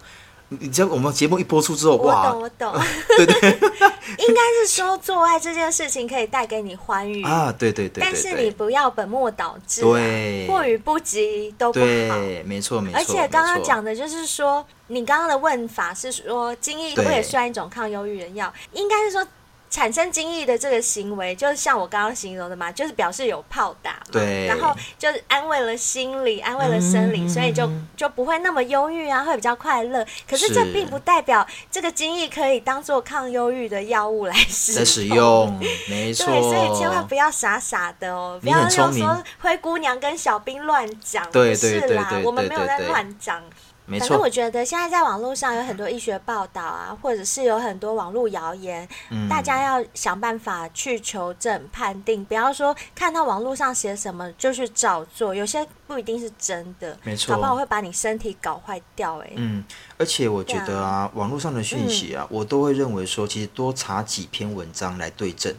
[0.50, 2.86] 你知道我们节目一播出之后，哇，我懂，我懂，
[3.18, 3.36] 对对，
[4.20, 12.98] 应该是说做爱这件事情可以带给你欢愉啊，对对对，但是你不要本末倒置，对，过于不及都不好，对，没错没错。
[12.98, 18.54] 而且刚刚讲的就是说，你刚刚的问法是说，精液会不会也算一种抗忧郁的药？
[18.72, 19.28] 应该是说。
[19.70, 30.06] 产生精液的这个行为，就是像我刚刚形容的嘛，就是表示有炮打，对，然后就是安慰了心理，安慰了生理，嗯、所以就就不会那么忧郁啊，会比较快乐。
[30.28, 35.60] 可是这并不代表这个精液可以当做抗忧郁的药物来使用，使用，
[35.90, 36.26] 没错。
[36.26, 43.44] 对，所以千万不要傻傻的哦，不要用说灰姑娘跟小兵乱讲，对不是啦，我们没有在乱讲。
[43.88, 59.32] 反正我觉得现在在网络上有很多医学报道啊，或者是有很多网络谣言，嗯、大家要想办法去求证判定，不要说看到网络上写什么就去照做，有些不一定是真的，没错，搞不好会把你身体搞坏掉哎。
[59.36, 59.64] 嗯，
[59.98, 65.56] 而且我觉得啊，啊网络上的讯息啊，嗯、我都会认为说，其实多查几篇文章来对证。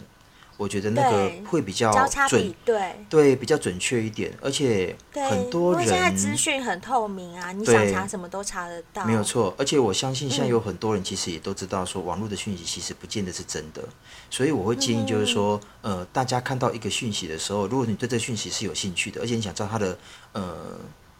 [0.59, 1.91] 我觉得那个会比较
[2.29, 4.95] 准，对对，比较准确一点，而且
[5.31, 9.55] 很多人，资讯很透明啊，你想查什么都查得到，没有错。
[9.57, 13.83] 而且我相信现在有很多人其实也都知道说，网络的讯息其实不见得是真的，
[14.29, 19.97] 所以我会建议就是说，呃，大家看到一个讯息的时候，如果你对这个讯息是有兴趣的，而且你想知道它的
[20.33, 20.57] 呃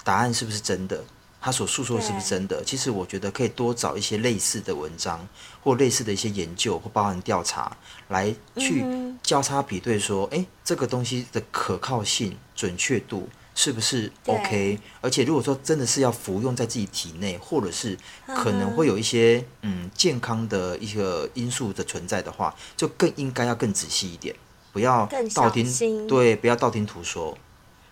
[0.03, 1.03] 答案是不是真的。
[1.41, 2.63] 他所诉说的是不是真的？
[2.65, 5.27] 其实我觉得可以多找一些类似的文章，
[5.63, 7.77] 或类似的一些研究，或包含调查，
[8.09, 8.85] 来去
[9.23, 14.79] 交叉比对，说，哎、这个东西的可靠性、准确度是不是 OK？
[15.01, 24.35] 而且如果说真的是要服用在自己体内，或者是可能会有一些嗯健康的一个因素的存在的话，就更应该要更仔细一点，
[24.73, 27.39] 不要道听，对，不要道听途说。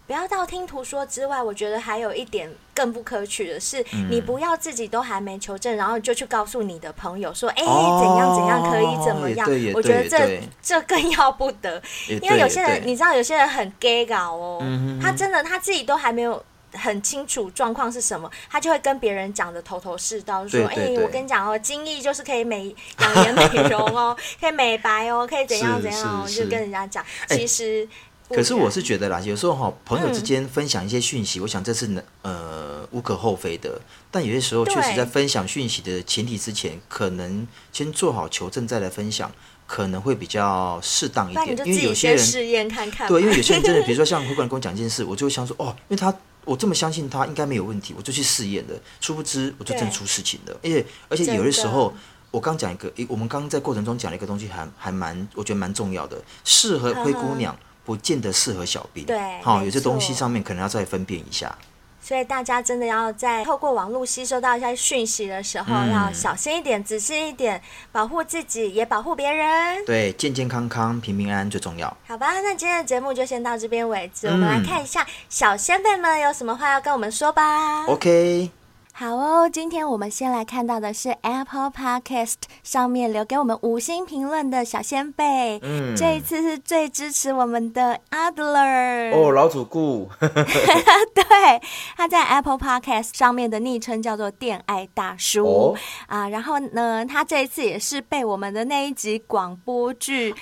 [0.07, 16.41] 不要道听途说之外，我觉得还有一点更不可取的是，嗯、你不要自己都还没求证，然后就去告诉你的朋友说：“哎、欸，哦、怎样怎样可以怎么样？”我觉得这这更要不得，因为有些人你知道，有些人很 gay 搞哦，嗯、他真的他自己都还没有
[16.75, 27.89] 很清楚状况是什么，他就会跟别人讲的头头是道，说：“哎、欸，我跟你讲哦，精益就是可以美养颜美容哦， 可以美白哦，可以怎样怎样哦，就跟人家讲，其实。
[28.31, 33.81] 欸”可是我是觉得啦，有时候哈，朋友之间分享一些讯息，嗯、我想这是呃无可厚非的。
[34.11, 39.31] 但有些时候确实在分享讯息的前提之前，可能先做好求证再来分享，
[39.67, 41.67] 可能会比较适当一点。
[41.67, 46.15] 因为有些人试验看看，对，因为有些人真的， 比如说像会跟我讲一件事，我就会想说哦，因为他
[46.45, 48.75] 我这么相信他应该没有问题，我就去试验了。
[49.01, 50.57] 殊不知我就真出事情了。
[50.63, 51.93] 而且而且有的时候，
[52.31, 57.57] 我刚讲一个，我们刚刚在过程中讲了一个东西还，还还蛮我觉得蛮重要的，适合灰姑娘。
[57.87, 61.57] 不见得适合小兵，对，好，有些东西上面可能要再分辨一下。
[62.03, 67.61] 所以大家真的要在透过网络吸收到一些讯息的时候，嗯、要小心一点、仔细一点，
[67.91, 69.85] 保护自己也保护别人。
[69.85, 71.97] 对，健健康康、平平安安最重要。
[72.07, 74.29] 好吧，那今天的节目就先到这边为止。
[74.29, 77.85] 嗯、我们来看一下小先辈们有什么话要跟我们说吧。
[77.87, 78.51] OK。
[78.99, 85.61] 好哦，今天我们先来看到的是 Apple Podcast 上面留给我们五星评论的小仙贝。
[85.63, 89.13] 嗯，这一次是最支持我们的 Adler。
[89.15, 90.09] 哦，老主顾。
[90.19, 91.61] 对，
[91.95, 95.45] 他在 Apple Podcast 上面的昵称叫做恋爱大叔。
[95.45, 95.75] 哦、
[96.07, 100.41] 啊，然后呢，他这一次也是被我们的那一集广播剧逼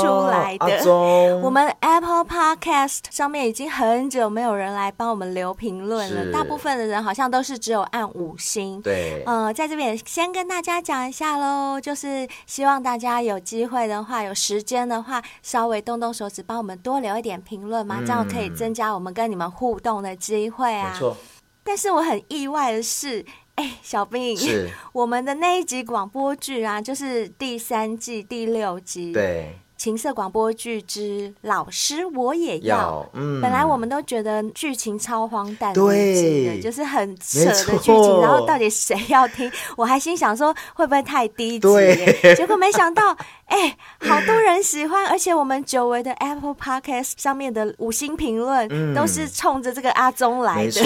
[0.00, 0.88] 出来的。
[0.88, 7.84] 哦、我们 Apple Podcast 上面已经很久没有人来帮我们留评论了，大部分的人好像都是只有。
[7.96, 20.90] 按五星，对，呃，在这边先跟大家讲一下喽，就是希望大家有机会的话，有时间的话，稍微动动手指，帮我们多留一点评论嘛，嗯、这样可以增加我们跟你们互动的机会啊。
[20.92, 21.16] 没错。
[21.64, 23.24] 但是我很意外的是，
[23.54, 29.58] 哎、欸，小兵，是 我们的那一集广播剧啊，就是第三季第六集，对。
[29.86, 39.48] 情色广播剧之老师我也要，要嗯、本来我们都觉得剧情超荒诞，对，就是很扯的剧情，然后到底谁要听？
[39.76, 41.68] 我还心想说会不会太低级？
[42.34, 43.16] 结果没想到，
[43.46, 50.62] 哎、欸，好多人喜欢，而且我们久违的 Apple Podcast 上面的五星评论、嗯、都是冲着这个阿宗来的。
[50.62, 50.82] 没错，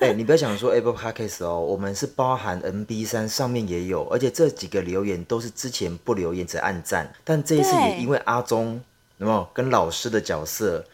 [0.00, 8.20] 哎、欸，你不要想说 Apple Podcast 哦，我们是包含 NB 三上面也有，而且这几个留言都是之前不留言只按赞，但这一次也因为。
[8.26, 8.80] 阿宗
[9.16, 10.84] 有没有跟老师的角色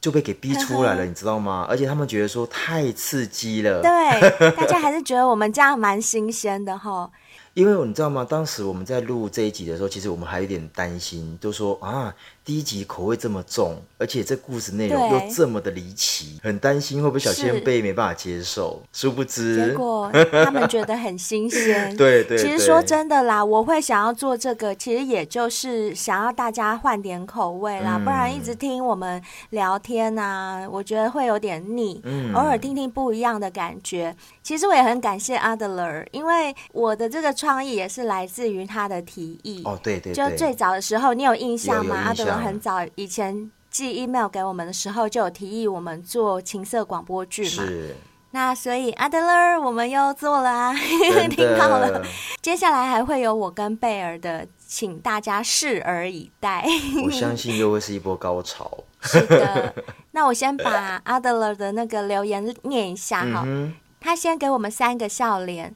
[0.00, 1.66] 就被给逼出来了， 你知道吗？
[1.68, 7.10] 而且他们觉得说太刺激了，对，大家还是觉得我们这样蛮新鲜的哈。
[7.56, 8.22] 因为你知道吗？
[8.22, 12.14] 当时我们在录这一集的时候，其实我们还有点担心，就说啊，
[12.46, 18.80] 第一集口味这么重，而且这故事内容又这么的离奇，很担心会不会小仙贝没办法接受。
[18.92, 20.08] 殊不知，结果
[20.44, 21.94] 他们觉得很新鲜。
[21.98, 22.38] 对，对对。
[22.38, 29.20] 其实说真的啦，我会想要做这个，其实也就是想要大家换点口味啦，嗯、不然一直听我们
[29.50, 32.00] 聊天啊，我觉得会有点腻。
[32.04, 32.32] 嗯。
[32.32, 34.14] 偶尔听听不一样的感觉。
[34.44, 39.62] 其实我也很感谢 Adler，因为我的这个创意也是来自于他的提议。
[39.64, 40.30] 哦，对对对。
[40.30, 47.48] 就最早的时候，你有印象吗很早以前寄 email 给我们的时候，就有提议我们做情色广播剧嘛。
[47.66, 47.96] 是。
[48.32, 50.74] 那所以 Adler，我们又做了啊，
[51.30, 52.02] 听到了。
[52.42, 56.66] 接下来还会有我跟贝尔的，请大家拭而以待。
[57.04, 58.70] 我 相信又会是一波高潮。
[59.00, 59.74] 是的。
[60.10, 63.42] 那我先把 Adler 的那个留言念一下哈。
[63.46, 65.74] 嗯他先给我们三个笑脸，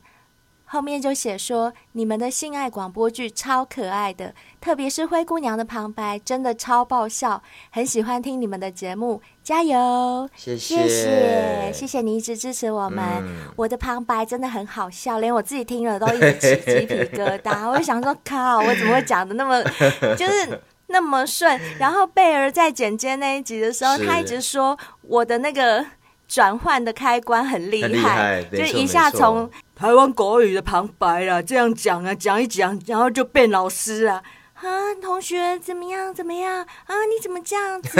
[0.72, 13.04] 后面就写说：“你们的性爱广播剧超可爱的，特别是灰姑娘的旁白，真的超爆笑，很喜欢听你们的节目，加油！”谢谢，谢谢，谢谢你一直支持我们。
[13.20, 17.68] 嗯、我的旁白真的很好笑，连我自己听了都一直起鸡皮疙瘩。
[17.68, 19.60] 我就想说，靠，我怎么会讲的那么
[20.16, 21.60] 就是那么顺？
[21.80, 25.84] 然后贝儿在剪接那一集的时候，他一直说我的那个。
[26.30, 34.22] 转换的开关很厉害，害就一下从台湾国语的旁白啦，这样讲啊，讲一讲，然后就变老师啊，
[34.54, 36.14] 啊，同学怎么样？
[36.14, 36.58] 怎么样？
[36.62, 37.98] 啊，你怎么这样子？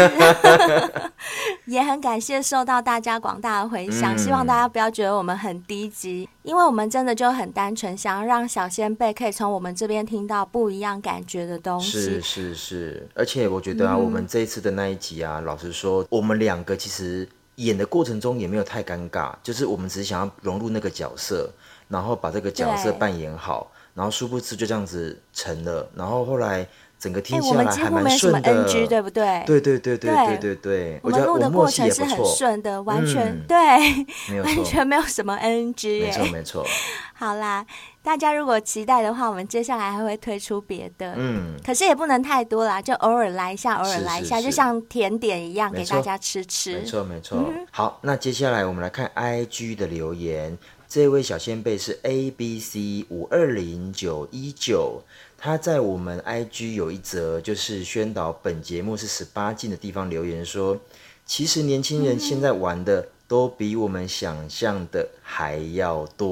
[1.67, 12.01] 也很感谢受到大家广大的回响，嗯、希望大家不要觉得我们很低级，因为我们真的就很单纯，想要让小仙贝可以从我们这边听到不一样感觉的东西。
[12.01, 17.29] 是是是，而且我觉得啊，嗯、我们这一次的那一集啊，老实说，我们两个其实。
[17.61, 21.51] 演的过程中也没有太尴尬，就是我们只是想要融入那个角色，
[21.89, 26.67] 然后把这个角色扮演好，然后殊不知就这样子成了，然后后来
[26.99, 29.43] 整个听下来还蛮顺的，NG, 对不对？
[29.47, 36.67] 对对对对对对对，我们录的过程是很顺的，完全、嗯、对，完全没有什么 NG，没错没错。
[37.15, 37.67] 好啦。
[38.03, 46.79] 大家如果期待的话，我们接下来还会推出别的，嗯，可是也不能太多啦，就偶尔来一下，偶尔来一下，是是是，就像甜点一样，给大家吃吃。
[46.79, 47.39] 没错没错。
[47.39, 50.57] 嗯、好，那接下来我们来看 IG 的留言，
[50.89, 55.03] 这位小仙贝是 A B C 五二零九一九，
[55.37, 60.79] 他在我们 IG 有一则就是宣导本节目是十八禁的地方留言说，
[61.27, 66.31] 其实年轻人现在玩的都比我们想象的还要多。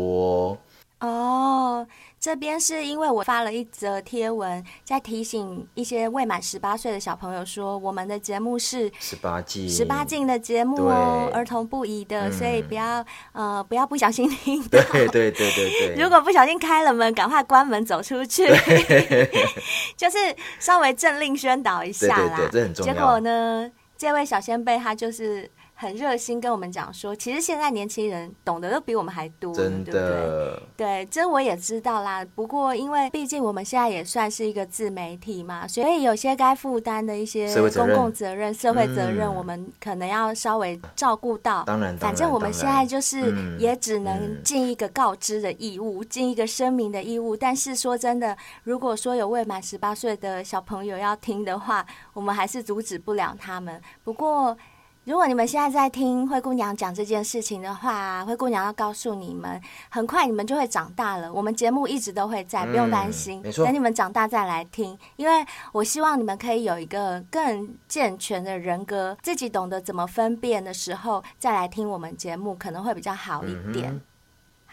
[0.53, 0.59] 哦，
[2.21, 14.83] 这边是因为我发了一则贴文，在提醒一些未满十八岁的小朋友说，我们的节目是十八禁、十八禁的节目哦，对儿童不宜的，嗯、所以不要呃不要不小心听到。
[14.91, 16.03] 对对对对对。
[16.03, 18.49] 如果不小心开了门，赶快关门走出去。
[19.97, 20.19] 就是
[20.59, 22.37] 稍微政令宣导一下啦。
[22.37, 22.93] 对对对，这很重要。
[22.93, 25.49] 结果呢，这位小先辈他就是。
[25.81, 30.63] 很热心跟我们讲说，其实现在年轻人懂得都比我们还多，真的，对不对？
[30.77, 32.27] 对，这我也知道啦。
[32.35, 41.63] 不过因为毕竟我们现在也算是一个自媒体嘛，所以有些该负担的一些公共责任、社会责任，我们可能要稍微照顾到。
[41.63, 47.37] 当然，反正我们现在就是也只能尽一个告知的义务，尽、嗯、一个声明的义务。
[47.37, 53.81] 但是说真的，如果说有未满十八岁的小朋友要听的话，我们还是阻止不了他们。
[54.03, 54.59] 不过。
[55.09, 61.33] 如果你们现在在听灰姑娘讲这件事情的话，灰姑娘要告诉你们，很快你们就会长大了。
[61.33, 63.41] 我们节目一直都会在，不用担心。
[63.41, 63.65] 没错。
[63.65, 65.43] 等你们长大再来听，因为
[65.73, 73.99] 我希望你们可以有一个更健全的人格，自己懂得怎么分辨的时候再来听我们节目，可能会比较好一点。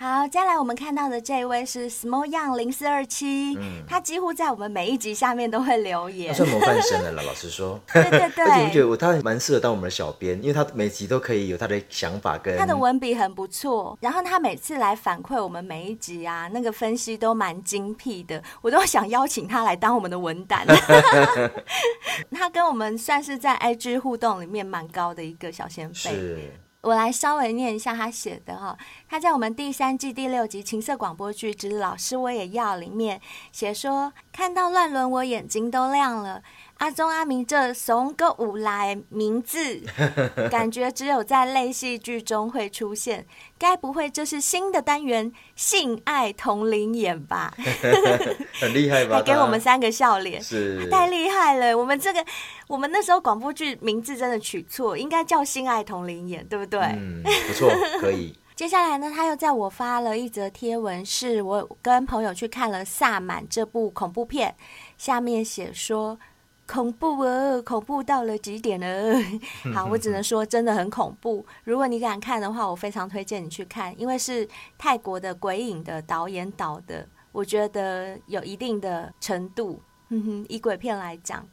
[0.06, 7.24] 好，接下来我们看到的这一位是 Small Young 零四二七，他几乎在我们每一集下面都会留言，他算模范生的了。
[7.26, 20.68] 老实说，对对对， 而且我觉得他蛮适合当我们的小编，因为他每集都可以有他的想法跟他的文笔很不错，然后他每次来反馈我们每一集啊，那个分析都蛮精辟的，我都想邀请他来当我们的文胆。
[22.30, 26.52] 他跟我们算是在 IG 互动里面蛮高的一个小仙贝。
[26.86, 28.78] 我来稍微念一下他写的哈，
[29.10, 33.20] 他在我们第三季第六集《情色广播剧之老师我也要》里面
[33.52, 36.44] 写说，看到乱伦我眼睛都亮了。
[36.78, 39.82] 阿宗阿明这怂个五来名字，
[40.52, 43.26] 感觉只有在类戏剧中会出现。
[43.58, 47.54] 该不会这是新的单元性爱同龄演吧？
[48.60, 49.16] 很厉害吧？
[49.16, 51.76] 还给我们三个笑脸，是太厉害了。
[51.78, 52.24] 我们这个，
[52.68, 56.80] 我们那时候广播剧名字真的取错，应该叫性爱同龄演，对不对？
[56.82, 57.70] 嗯，不错，
[58.02, 58.38] 可以。
[58.54, 64.56] 接下来呢，他又在我发了一则贴文，是我跟朋友去看了《萨满》这部恐怖片，
[64.98, 66.20] 下面写说。
[66.68, 69.22] 恐怖哦，恐怖到了极点了。
[69.74, 71.46] 好，我只能说真的很恐怖。
[71.64, 74.48] 如果你敢看的话，我非常推荐你去看，因为是
[74.78, 79.80] 泰国的鬼影的导演导的，我觉得有一定的程度。
[80.10, 81.48] 哼哼，以鬼片来讲，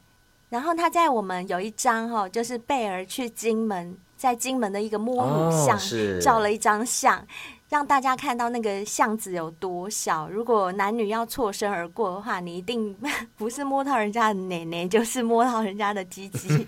[0.49, 5.77] 然后他在我们有一张哈，就是贝儿去金门，在金门的一个摸虎巷
[6.19, 7.25] 照了一张相。
[7.73, 10.29] 让大家看到那个巷子有多小。
[10.29, 12.95] 如果男女要错身而过的话，你一定
[13.35, 16.63] 不是摸到人家的奶奶，就是摸到人家的鸡鸡。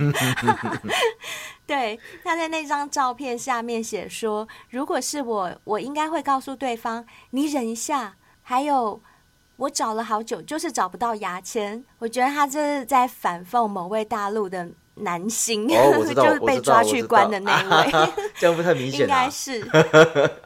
[1.68, 9.00] 对，他在那张照片下面写说：“如果是我，我应该会告诉对方，你忍一下。”还有，
[9.58, 11.86] 我找了好久，就是找不到牙签。
[12.00, 14.72] 我觉得他这是在反讽某位大陆的。
[14.96, 17.92] 男星、哦、 就是被抓去关的那位，
[18.40, 19.60] 这样不太明显、啊，应该是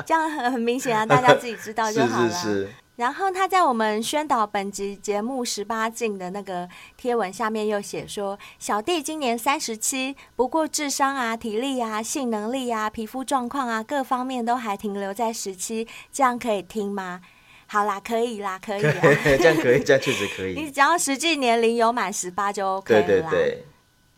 [0.06, 2.30] 这样很很明显啊，大家自己知道 就好了。
[2.30, 2.70] 是是是。
[2.96, 17.22] 然后他在我们宣导本集节目十八禁的那个贴文下面又写说：“小弟今年三十七，不过智商啊、体力啊、性能力啊、皮肤状况啊，各方面都还停留在十七，这样可以听吗？”
[17.72, 18.94] 好啦，可以啦，可以啦，
[19.24, 20.56] 这样可以，这样确实可以。
[20.56, 23.02] 你只要实际年龄有满十八就 OK 了。
[23.04, 23.66] 对对对。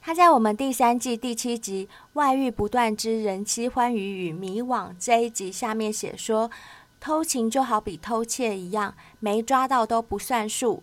[0.03, 6.49] 他在我们第三季第七集《外遇不断之人妻欢愉与迷惘》这一集下面写说，
[6.99, 10.81] 偷情就好比偷窃一样，没抓到都不算数。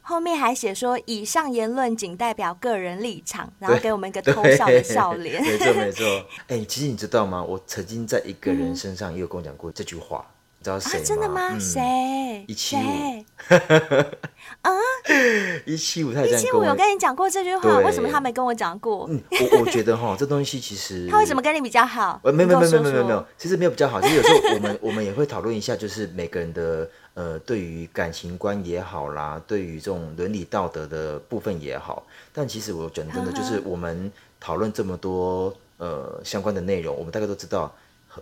[0.00, 5.42] 后面还写说，以上言论仅代表个人立场，然后给我们一个偷笑的笑脸。
[5.42, 6.06] 没错没错。
[6.46, 7.42] 哎、欸，其实你知道吗？
[7.42, 10.24] 我曾经在一个人身上也有跟我讲过这句话。
[10.24, 11.58] 嗯知道谁真的吗？
[11.58, 12.44] 谁、嗯？
[12.48, 13.24] 一七五。
[14.62, 14.72] 啊！
[15.64, 19.06] 一七五，他一七五有跟你讲过这句话，为什么他没跟我讲过？
[19.08, 19.20] 嗯，
[19.52, 22.20] 我我觉得哈，这东西其实 他为什么跟你比较好？
[22.24, 24.00] 呃，没有没有没有没有没有，其实没有比较好。
[24.00, 32.04] 其实有时候我们我们也会讨论一下，就是每个人的呃，对于感情观也好啦，对于这种伦理道德的部分也好。
[32.32, 37.72] 但其实我讲真的，就是我们讨论这么多呃相关的内容，我们大概都知道，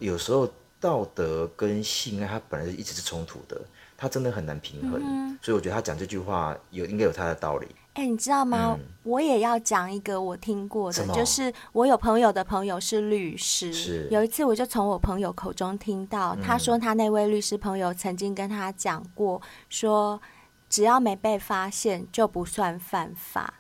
[0.00, 0.46] 有时候。
[0.84, 3.58] 道德跟性爱，它本来是一直是冲突的，
[3.96, 7.66] 它真的很难平衡，嗯、所以我觉得他讲这句话有应该有他的道理。
[7.94, 8.76] 哎、欸，你知道吗？
[8.78, 20.20] 嗯、我也要讲一个我听过的，就是我有朋友的朋友是律师，是有一次我就从我朋友口中听到，他说他那位律师朋友曾经跟他讲过，说
[20.68, 23.54] 只要没被发现就不算犯法。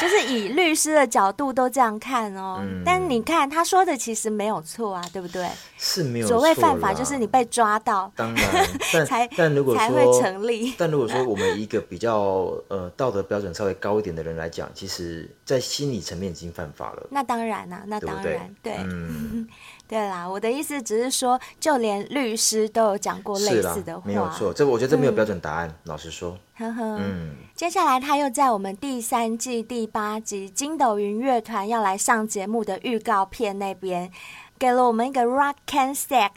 [0.00, 5.48] 就是以律师的角度都这样看哦，嗯、但你看他说的其实没有错啊，对不对？
[5.76, 6.38] 是没有错。
[6.38, 10.72] 所谓犯法就是你被抓到，当然，但 才但如果说才会成立。
[10.78, 17.06] 但如果说我们一个比较呃道德标准稍微高一点的人来讲，其实在心理层面已经犯法了。
[17.10, 18.54] 那当然啊，那当然。
[18.62, 19.48] 对嗯
[19.88, 24.52] 对啦，我的意思只是说，就连律师都有讲过类似的话，没有错。
[24.54, 26.38] 这我觉得这没有标准答案，嗯、老实说。
[26.56, 26.96] 呵呵。
[26.98, 27.36] 嗯。
[27.54, 34.10] 接下来他又在我们第三季第八集筋斗云乐团要来上节目的预告片那边，
[34.58, 36.30] 给了我们一个 rock and sex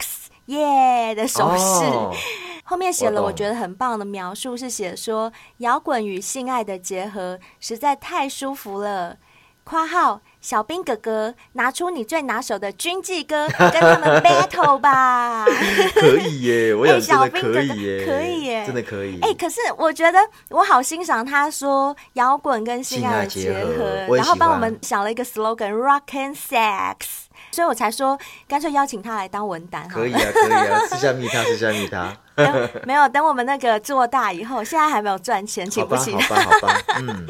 [0.46, 2.12] 耶、yeah、的手势，哦、
[2.64, 9.16] 后面写了我觉得很棒的描述，是写说摇滚与性爱的结合实在太舒服了。
[9.64, 15.44] 括号小兵哥哥，拿出你最拿手的军纪歌， 跟他们 battle 吧。
[15.96, 19.18] 可以耶，我也觉得可以耶，可以耶，真的可以。
[19.22, 20.20] 哎、欸，可是我觉得
[20.50, 26.94] 我好欣赏他说摇滚跟性爱的结合，然后帮我们想了一个 slogan，rock and sex，
[27.50, 28.16] 所以我才说
[28.46, 29.88] 干脆邀请他来当文胆。
[29.88, 32.16] 可以啊，可以啊，私下密他， 私下密他。
[32.84, 36.14] 没有，等我们那个做大以后，现在还没有赚钱，请不起。
[36.14, 37.26] 好吧，好吧，好吧，嗯。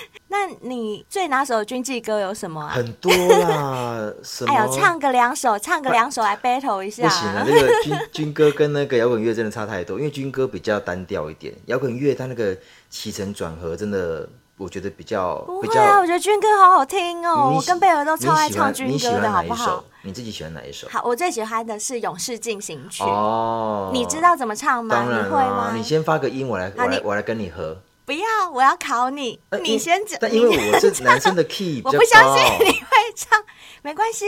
[0.28, 2.72] 那你最拿手的军纪歌有什么啊？
[2.74, 4.52] 很多啦， 什么？
[4.52, 7.04] 哎呦，唱个两首，唱个两首来 battle 一下。
[7.04, 12.56] 不行啊，那个 军军歌跟那个摇滚乐真的差太多，因为军歌比较单调一点，摇滚乐它那个
[12.90, 14.28] 起承转合真的，
[14.58, 15.36] 我觉得比较。
[15.42, 19.84] 不会啊，我觉得军歌好好听哦，我跟贝尔都超爱唱军歌的好不好？
[20.02, 20.88] 你自己喜欢哪一首？
[20.88, 23.90] 好，我最喜欢的是《勇士进行曲》哦。
[23.92, 24.94] 你知道怎么唱吗？
[24.94, 25.72] 当然，你会吗？
[25.74, 27.76] 你先发个音，我来，我来，我来跟你和。
[28.06, 30.16] 不要，我要考你，呃、你先讲。
[30.20, 32.86] 但因为我是男生的 key， 我不相信你会
[33.16, 33.44] 唱，
[33.82, 34.24] 没关系，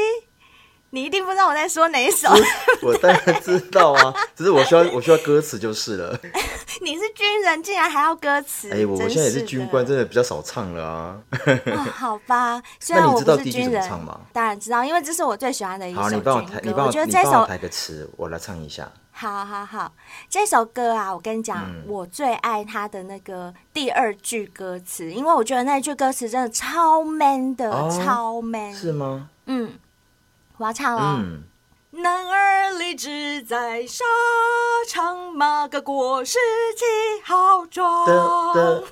[0.90, 2.28] 你一定不知道我在说哪一首。
[2.80, 6.18] 我当然知道啊， 只是我需要我需要歌词就是了。
[6.80, 8.70] 你是军人，竟然还要歌词？
[8.72, 11.18] 哎，我现在也是军官，真的比较少唱了啊。
[11.66, 14.20] 哦，好吧， 虽然我不是军人，那你知道第一句怎么唱吗？
[14.32, 16.02] 当然知道，因为这是我最喜欢的一首歌。
[16.02, 18.90] 好，你帮我弹，你帮我，我觉得这首弹个词，我来唱一下。
[19.10, 19.92] 好好好，
[20.30, 28.72] 这首歌啊，我跟你讲，嗯、我最爱它的那个第二句歌词，因为我觉得那句歌词真的超 man 的，哦、超 man。
[28.72, 29.28] 是吗？
[29.46, 29.72] 嗯，
[30.58, 31.16] 我要唱了。
[31.18, 31.42] 嗯、
[32.02, 34.04] 男儿立志在沙
[34.88, 36.36] 场，马革裹尸
[36.76, 36.84] 气
[37.24, 38.06] 浩壮。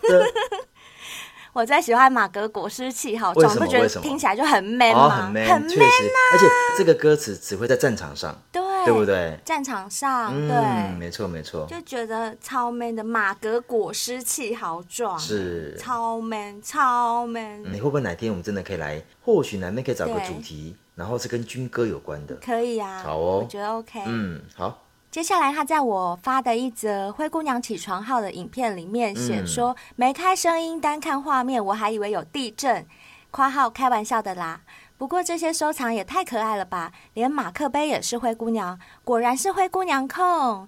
[1.53, 5.07] 我最喜欢马革裹尸气浩壮，不觉得听起来就很 man 吗？
[5.07, 6.19] 哦、很 man，很 man 啊！
[6.33, 6.47] 而且
[6.77, 8.37] 这个歌词只会在战场上。
[8.53, 8.63] 对。
[8.85, 9.37] 对不对？
[9.45, 17.65] 战场上，嗯、对，没错没错，就觉得超 man 的马革裹尸气豪壮，是超 man 超 man。
[17.65, 19.03] 你会不会哪天我们真的可以来？
[19.25, 22.35] 或许南边可以找个主题，对然后是跟军歌有关的。
[22.37, 24.03] 可以啊，好哦，我觉得 OK。
[24.07, 24.83] 嗯，好。
[25.09, 32.85] 接下来他在我发的一则《灰姑娘起床号》的影片里面写说，嗯、没开声音，单看画面，我还以为有地震。
[33.31, 34.63] 括号开玩笑的啦。
[34.99, 36.91] 不过这些收藏也太可爱了吧！
[37.13, 40.67] 连马克杯也是灰姑娘，果然是灰姑娘控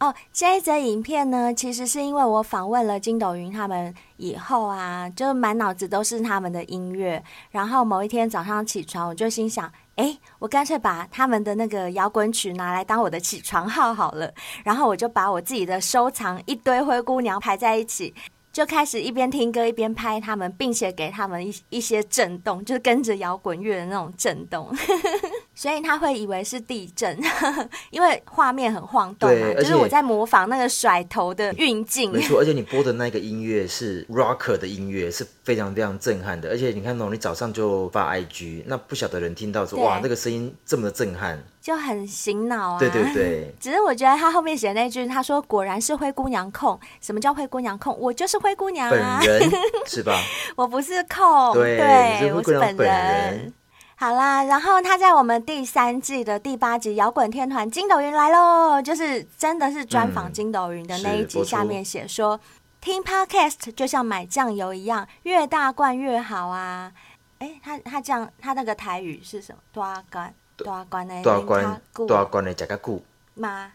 [0.00, 0.14] 哦。
[0.32, 7.22] 这一则影片呢，其实是因为我访问了筋斗云他们以后啊，就满脑子都是他们的音乐。
[7.50, 14.32] 然后某一天早上起床，我就心想：哎，我干脆把他们的那个摇滚曲拿来当我的起床号好了。
[14.64, 18.14] 然后我就把我自己的收藏一堆灰姑娘排在一起。
[18.52, 24.74] 就开始一边听歌一边拍他们，并且给他们一一些震动，就是跟着摇滚乐的那种震动。
[25.56, 27.18] 所以他会以为是地震，
[27.90, 32.12] 因为画面很晃动嘛，就是我在模仿那个甩头的运镜。
[32.12, 36.50] 没错，而且你播的那个音乐是 rocker 的音乐，是非常非常震撼的。
[36.50, 42.78] 而且你看哦，你早上就发 IG，那不晓得人听到说哇，那个声音这么的震撼，就很醒脑啊。
[42.78, 43.50] 对对对。
[43.58, 46.78] 只是我觉得他后面写的那句，他说果然是灰姑娘控。
[47.00, 47.98] 什么叫灰姑娘控？
[47.98, 49.50] 我就是灰姑娘啊，本人
[49.88, 50.20] 是吧？
[50.54, 51.78] 我不是控，对，
[52.20, 53.52] 对我是本人。
[53.98, 62.38] 好啦，然后他在我们第三季的第八集《摇滚天团筋斗云来喽》，就是真的是专访筋斗云的那一集，下面写说，
[62.78, 66.92] 听 Podcast 就像买酱油一样，越大罐越好啊！
[67.38, 69.62] 哎，他他这样，他那个台语是什么？
[69.72, 73.72] 大罐大罐的，大罐大罐的加加固吗？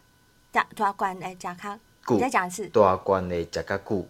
[0.52, 4.08] 大大罐的加卡固，你再讲一次，大罐的加加固。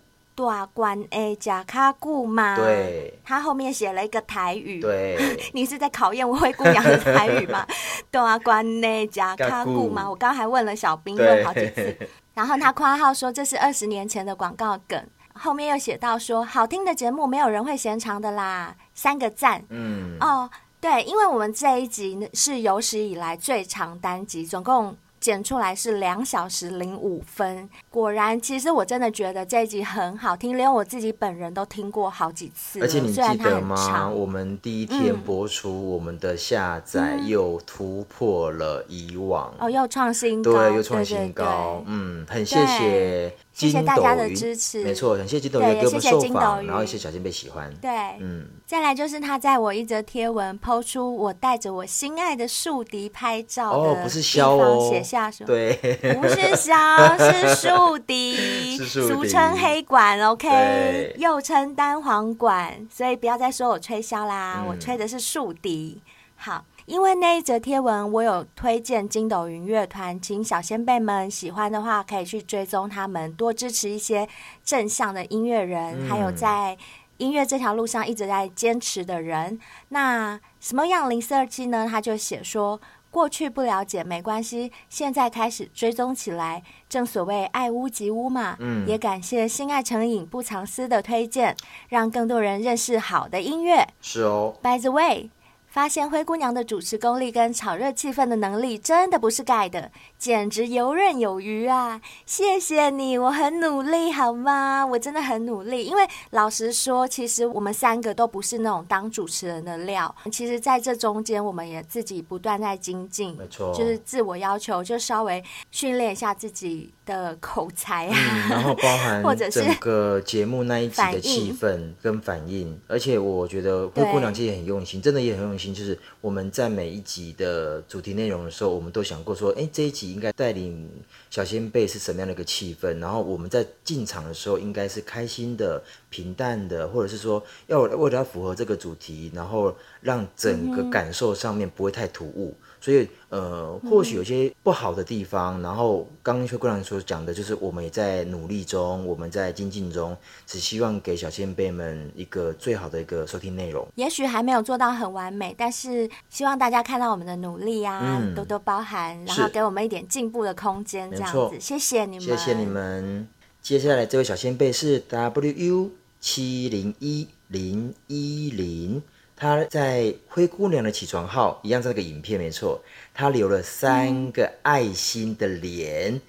[0.50, 2.56] 大罐诶，假卡固吗？
[2.56, 4.80] 对，他后面写了一个台语。
[4.80, 5.18] 对，
[5.54, 7.66] 你是在考验我灰姑娘的台语吗？
[8.10, 10.10] 大罐诶，假卡固吗？
[10.10, 11.96] 我刚刚还问了小兵问好几次，
[12.34, 15.02] 然后他括号说这是二十年前的广告梗，
[15.34, 19.64] 后面又写到说好听的节目没有人会嫌长的啦，三个赞。
[19.70, 24.96] 嗯，哦，对，因为我们这一集是有史以来最长单集，总共。
[25.22, 32.82] 剪出来是两小时零五分，果然，其实我真的觉得这一集很好听，连我自己本人都听过好几次。
[32.82, 34.10] 而且你记得吗？
[34.10, 43.32] 我们第一天播出，我们的下载又突破了以往，嗯、哦，又创新高，对，又创新高，嗯，很谢谢。
[43.68, 47.72] 谢谢大家的支持，没错，感谢金斗鱼给我们受访，然后一些小仙贝喜欢。
[47.82, 55.74] 对，嗯，再来就是他在我一则贴文抛出我带着我心爱的竖笛拍照的地方，不是箫哦，写下说，对，
[56.20, 66.01] 不是箫，是竖笛， 俗称黑管，OK，又称单簧管，所以不要再说我吹箫啦，我吹的是竖笛。
[66.36, 66.66] 好。
[66.86, 74.28] 因为那一则贴文，我有推荐筋斗云乐团，请小仙贝们喜欢的话，可以去追踪他们，多支持一些
[74.64, 76.78] 正向的音乐人，嗯、还有在
[77.18, 79.60] 音乐这条路上一直在坚持的人。
[79.90, 81.88] 那什么样零四二七呢？
[81.90, 86.64] 他就写说，过去不了解没关系，现在开始追踪起来。
[86.90, 91.56] 正所谓爱屋及乌嘛，嗯，也感谢心爱成瘾不藏私的推荐，
[91.90, 93.88] 让更多人认识好的音乐。
[94.02, 95.30] 是哦，By the way。
[95.72, 99.90] 发现灰姑娘的主持功力跟炒热气氛的能力真的不是盖的，
[100.22, 102.00] 简直游刃有余啊！
[102.28, 104.86] 谢谢你，我很努力，好吗？
[104.86, 110.16] 我真的很努力，因为老实说，其实我们三个都不是那种当主持人的料。
[110.32, 125.74] 其实，在这中间，我们也自己不断在精进，没错，就是自我要求，就稍微训练一下自己的口才啊，嗯、然后包含 或者是整个节目那一集的气氛跟反应，而且我觉得灰姑娘其实也很用心，真的也很用心。
[125.74, 130.89] 就是我们在每一集的主题内容的时候，我们都想过说，哎，这一集应该带领
[131.30, 132.99] 小先辈是什么样的一个气氛？
[132.99, 142.55] 然后我们在进场的时候，应该是开心的、平淡的，或者是说要为了要符合这个主题，然后让整个感受上面不会太突兀。
[142.82, 145.62] 所以呃，或许有些不好的地方。
[145.62, 150.18] 嗯、然后刚刚邱姑娘所讲的，就是我们也在努力中，我们在精进中，
[150.48, 153.88] 只希望给小先辈们一个最好的一个收听内容。
[153.96, 161.60] 也许还没有做到很完美，但是希望大家看到我们的努力啊，嗯、多多包涵，然后给我们一点进步的空间，这样子。
[161.60, 163.28] 谢谢你们，谢谢你们。
[163.62, 169.04] 接下来这位小先辈是 W U 七零一零一零。
[169.42, 172.80] 他在灰姑娘的起床号一样，这个影片没错，
[173.12, 176.22] 他留了三个爱心的脸，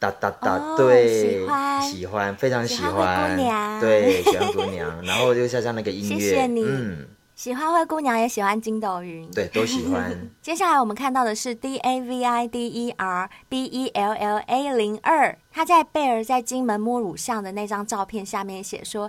[0.00, 10.12] 哒哒哒，对，喜欢，喜欢，非常喜欢，姑娘，对，喜欢灰姑娘， 然后就像像那个音乐，谢谢你，嗯，喜欢灰姑娘也喜欢筋斗云，对，都喜欢。
[10.42, 19.08] 接下来我们看到的是 D A V I D E R B E L L A 零二，他在贝儿在金门摸乳像的那张照片下面写说。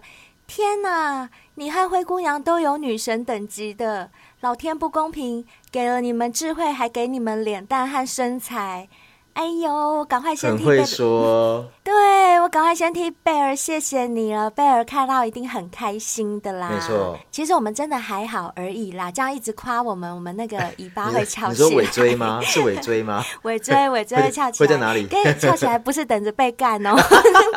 [0.54, 8.90] 天哪，你和灰姑娘都有女神等级的，老天不公平，给了你们智慧，还给你们脸蛋和身材。
[9.32, 10.68] 哎呦，赶快先听。
[10.68, 11.72] 很会说！
[11.84, 14.50] 对，我赶快先替贝尔，谢谢你了。
[14.50, 16.70] 贝尔看到一定很开心的啦。
[16.72, 17.18] 没错。
[17.32, 21.68] 其实我们真的还好而已啦，这样一直夸我们，我们那个尾巴会翘起来。
[21.68, 22.40] 你说尾椎吗？
[22.46, 23.24] 是尾椎吗？
[23.42, 24.68] 尾椎，尾椎会翘起来。
[24.68, 25.08] 会在哪里？
[25.08, 26.94] 可以翘起来，不是等着被干哦，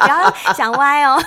[0.01, 1.23] 不要想歪哦。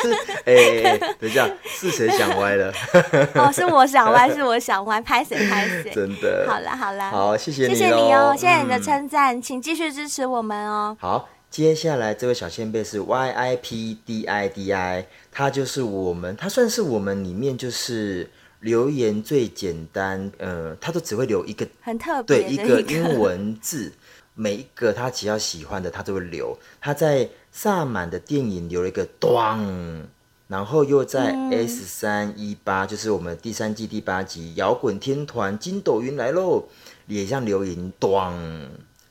[0.00, 0.12] 是，
[0.46, 2.72] 哎哎，等一下，是谁想歪了？
[3.34, 5.90] 哦，是我想歪，是我想歪，拍谁拍谁。
[5.92, 6.46] 真的。
[6.48, 9.88] 好啦好啦，好，谢谢你，谢谢你哦，谢谢你的称赞，请继续。
[9.88, 10.94] 支持我们哦！
[11.00, 18.28] 好，接下来这位小先辈是 Y I P D I D I，他就是我们，他算是我们里面就是
[18.60, 23.92] 留言最简单，呃，他都只会留一个很特别对一个英文字，
[24.34, 26.56] 每一个他只要喜欢的他都会留。
[26.80, 30.06] 他在萨满的电影留了一个咚，
[30.48, 36.64] 然后又在 S 三一八，就是我们第三季第八集摇滚天团筋斗云来喽，
[37.06, 38.68] 也像留言咚。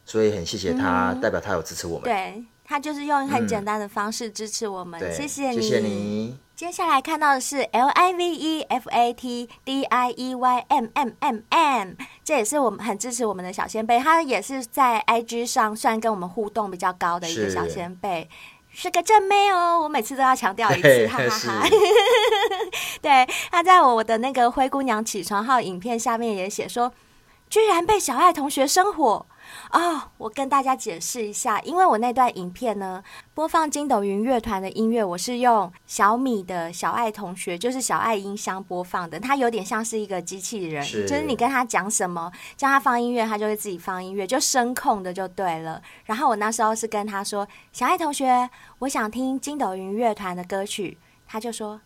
[0.08, 2.04] 所以很谢谢他，嗯、代表他有支持我们。
[2.06, 5.62] 对，他就是用很简单的方式支持我们，嗯、谢谢你。
[5.62, 6.38] 谢谢你。
[6.56, 11.90] 接下来看到的是 L I V E F A T D I E Y M M M M，
[12.24, 18.30] 这也是我们很支持我们的小仙贝，他也是在 I G 上算跟我们互动比较高的一个小仙贝，
[18.72, 21.70] 是，是个正妹哦，我每次都要强调一次，哈哈哈。
[23.04, 26.92] 对，他在我的那个灰姑娘起床号影片下面也写说，
[27.50, 29.26] 居然被小爱同学生火。
[29.70, 45.82] 啊、哦，我跟大家解释一下，因为我那段影片呢，播放筋斗云乐团的音乐，我是用小米的小爱同学，就是小爱音箱播放的，它有点像是一个机器人，是就是你跟他讲什么，叫他放音乐，他就会自己放音乐，就声控的就对了。
[46.06, 51.82] 然后我那时候是跟他说，小爱同学，我想听筋斗云乐团的歌曲，他就说，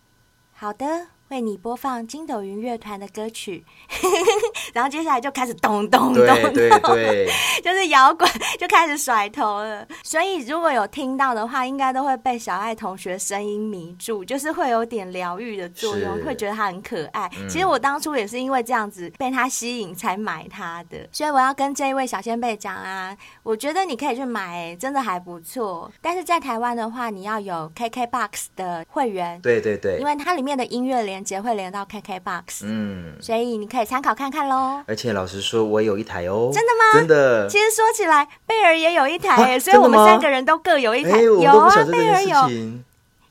[0.52, 1.08] 好的。
[1.32, 3.64] 为你播放筋斗云乐团的歌曲，
[4.74, 7.28] 然后接下来就开始咚咚咚咚，对对对，
[7.64, 8.28] 就是摇滚
[8.58, 9.86] 就开始甩头了。
[10.02, 17.30] 所以如果有听到的话，应该都会被小爱同学声音迷住，就是会有点疗愈的作用，会觉得他很可爱。
[17.40, 25.90] 嗯、其实我当初也是因为这样子被他吸引才买他的，所以我要跟这一位小仙贝讲啊，我觉得你可以去买，真的还不错。
[26.02, 31.21] 但是在台湾的话，你要有 KKBOX 的会员，对对对，因为它里面的音乐连。
[31.22, 34.82] 节会连到 KKBOX，嗯，所以你可以参考看看喽。
[34.86, 36.50] 而且老实说，我有一台哦。
[36.52, 36.98] 真的吗？
[36.98, 37.48] 真的。
[37.48, 41.20] 其实说起来，贝儿也有一台，所以我们三个人都各有一台。
[41.20, 42.48] 有啊，贝儿有。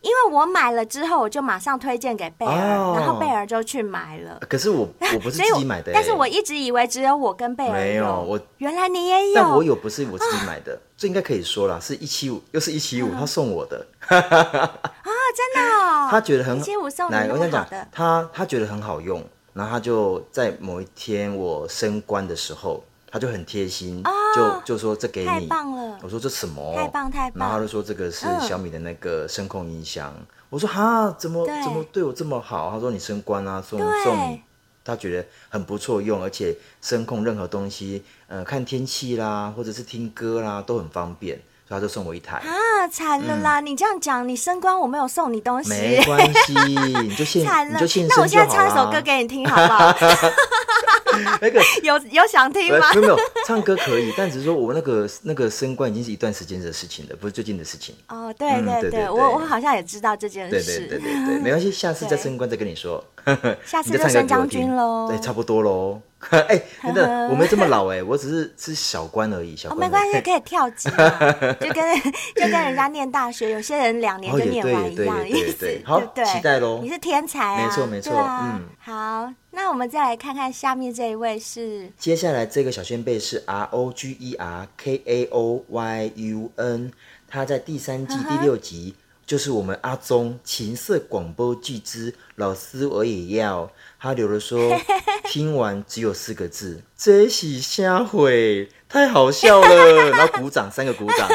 [0.02, 2.52] 因为我买了之后，我就马上推荐给贝儿，
[2.98, 4.40] 然后贝儿就去买了。
[4.50, 7.74] 可是我我不是 自己买的，但是我一直以为只有我跟贝儿有。
[7.74, 9.36] 没有，我原来你也有。
[9.36, 13.86] 但我有不是我自己买的，这应该可以说了，是一七五，又是一七五，他送我的。
[16.12, 16.66] 他觉得很好。
[17.10, 24.04] 来，我想讲，他他觉得很好用，然后他就在某一天我升官的时候，他就很贴心，
[24.36, 25.28] 就就说这给你。
[25.28, 25.98] 太棒了！
[26.04, 26.76] 我说这什么？
[26.76, 27.40] 太棒太棒！
[27.40, 30.14] 然后他就说这个是小米的那个声控音箱。
[30.50, 32.70] 我说哈，怎么怎么对我这么好？
[32.72, 34.42] 他说你升官啊，送送你，
[34.84, 41.40] 他觉得很不错用，而且声控任何东西，呃，看天气啦，或者是听歌啦，都很方便。
[41.72, 43.62] 他就送我一台啊，惨了啦！
[43.62, 46.54] 你这样讲，你升官我没有送你东西，没关系，
[47.02, 47.42] 你就献，
[47.74, 48.08] 你就献。
[48.10, 49.96] 那我现在唱一首歌给你听，好不好？
[51.42, 52.94] 那个 有有想听吗？
[52.96, 57.96] 没有，唱歌可以，但只是说我那个那个升官已经是一段时间的事情了，不是最近的事情。
[58.10, 60.52] 哦，对对对，我我好像也知道这件事。
[60.52, 63.04] 对对对对对， 没关系，下次再升官再跟你说。
[63.66, 65.08] 下次就升将军喽。
[65.08, 66.02] 对，差不多喽。
[66.30, 69.80] 哎，真的，我没这么老哎，我只是是小官而已，小官。
[69.80, 70.90] 没关系，可以跳级，
[71.60, 72.02] 就跟
[72.36, 75.68] 就跟人家念大学，有些人两年就念完一样意思。
[75.84, 76.80] 好，期待喽。
[76.82, 77.68] 你是天才啊！
[77.68, 86.92] 没错没错，嗯，好，那我们再来看看下面这一位是，接下来这个小先贝是 R O G E R K A O Y U N，
[87.28, 88.96] 他在第三季第六集，
[89.26, 94.72] 就是我们阿宗情色广播剧之老师我也要，他留了说，
[95.30, 98.70] 听完只有四个字，这是啥会？
[98.92, 101.28] 太好笑了， 然后鼓掌，三个鼓掌。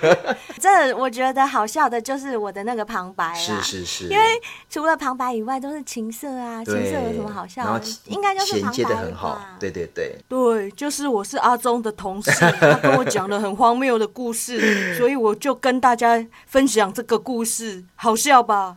[0.58, 4.24] 这我觉得好笑的就是我的那个旁白，是是是，因为
[4.70, 7.70] 除了旁白以外都是情色啊，情色有什么好笑的？
[7.70, 18.76] 然后应该就是衔接的很好，对对对，对，就是我是阿忠的同事， 他跟我讲了很荒谬的故事，所以我就跟大家分享这个故事，好笑吧？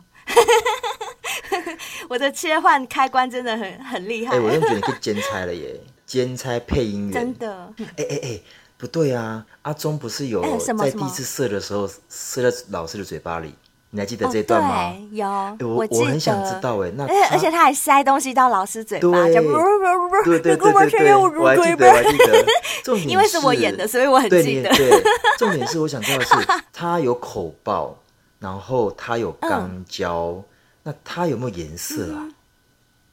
[2.10, 5.80] 我的切换开关真的很很厉害，哎、欸，我真觉得你可以兼差了耶。
[6.08, 7.72] 兼差配音员，真的？
[7.96, 8.40] 哎哎哎，
[8.78, 9.44] 不对啊！
[9.60, 13.54] 阿忠不是有在第一次射的时候射在老师的嘴巴里？
[13.90, 14.94] 你还记得这段吗？
[15.12, 15.26] 有，
[15.60, 16.90] 我我很想知道哎。
[16.94, 19.34] 那而且他还塞东西到老师嘴巴，对
[20.24, 21.56] 对对对，我还记得，我还
[22.02, 22.46] 记得。
[22.82, 24.70] 重点是，因为是我演的，所以我很记得。
[24.74, 25.02] 对，
[25.38, 26.34] 重点是我想知道的是，
[26.72, 27.94] 他有口爆，
[28.38, 30.42] 然后他有肛交，
[30.82, 32.28] 那他有没有颜色啊？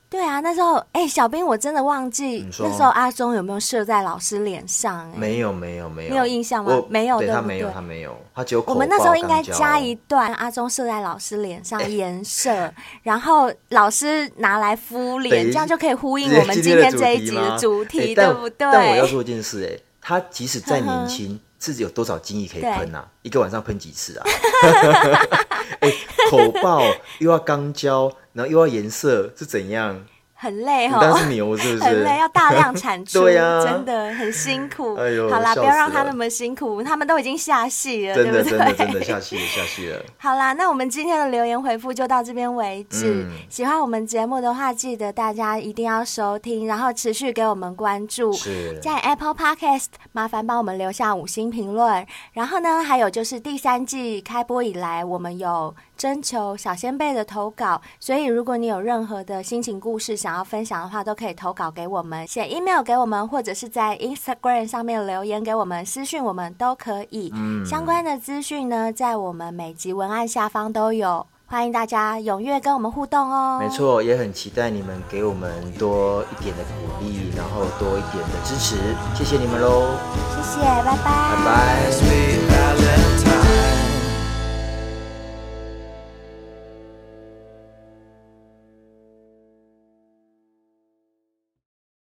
[0.07, 5.11] 对啊，那时候哎、欸，小兵，我真的忘记那时候阿忠有没有射在老师脸上？
[5.17, 6.81] 没有，没有，没有，你有印象吗？
[6.87, 8.63] 没有，对，对，他没有，他没有，他只有。
[8.67, 18.55] 我们那时候应该加一段阿忠射在老师脸上颜色，欸、然后老师拿来敷脸，这样就可以呼应我们今天这一集的主题，欸、对不对？
[18.71, 23.05] 但我要说一件事，哎，他即使再年轻，自己有多少精力可以喷啊？
[23.23, 24.25] 一个晚上喷几次啊？
[25.81, 25.95] 哎、欸，
[26.29, 26.81] 口爆
[27.19, 30.05] 又要肛交，然后又要颜色，是怎样？
[30.37, 31.83] 很累哈，但是牛是不是？
[31.85, 34.93] 很累，要大量产出， 对呀、啊，真的很辛苦。
[34.95, 38.57] 哎呦，好啦，不要让他那么辛苦，他们都已经下戏了，真的对不对？
[38.57, 39.97] 真的真的下戏了，下戏了。
[40.19, 43.23] 好啦，那我们今天的留言回复就到这边为止。
[43.23, 48.33] 嗯、喜欢我们节目的话，记得大家一定要收听，然后持续给我们关注。
[48.33, 52.05] 是，在 Apple Podcast 麻烦帮我们留下五星评论。
[52.33, 55.73] 然后呢，还有就是第三季开播以来，我们有。
[55.97, 67.31] 征求小仙贝的投稿，所以如果你有任何的心情故事想要分享的话，都可以投稿给我们，写 email 给我们，或者是在 Instagram 上面留言给我们，私讯我们都可以。
[67.35, 73.59] 嗯，相关的资讯呢，在我们每集文案下方都有，欢迎大家踊跃跟我们互动哦。
[73.59, 78.75] 没错，也很期待你们给我们多一点的鼓励，然后多一点的支持，
[79.15, 79.95] 谢谢你们喽！
[80.35, 83.04] 谢谢，拜拜，拜拜。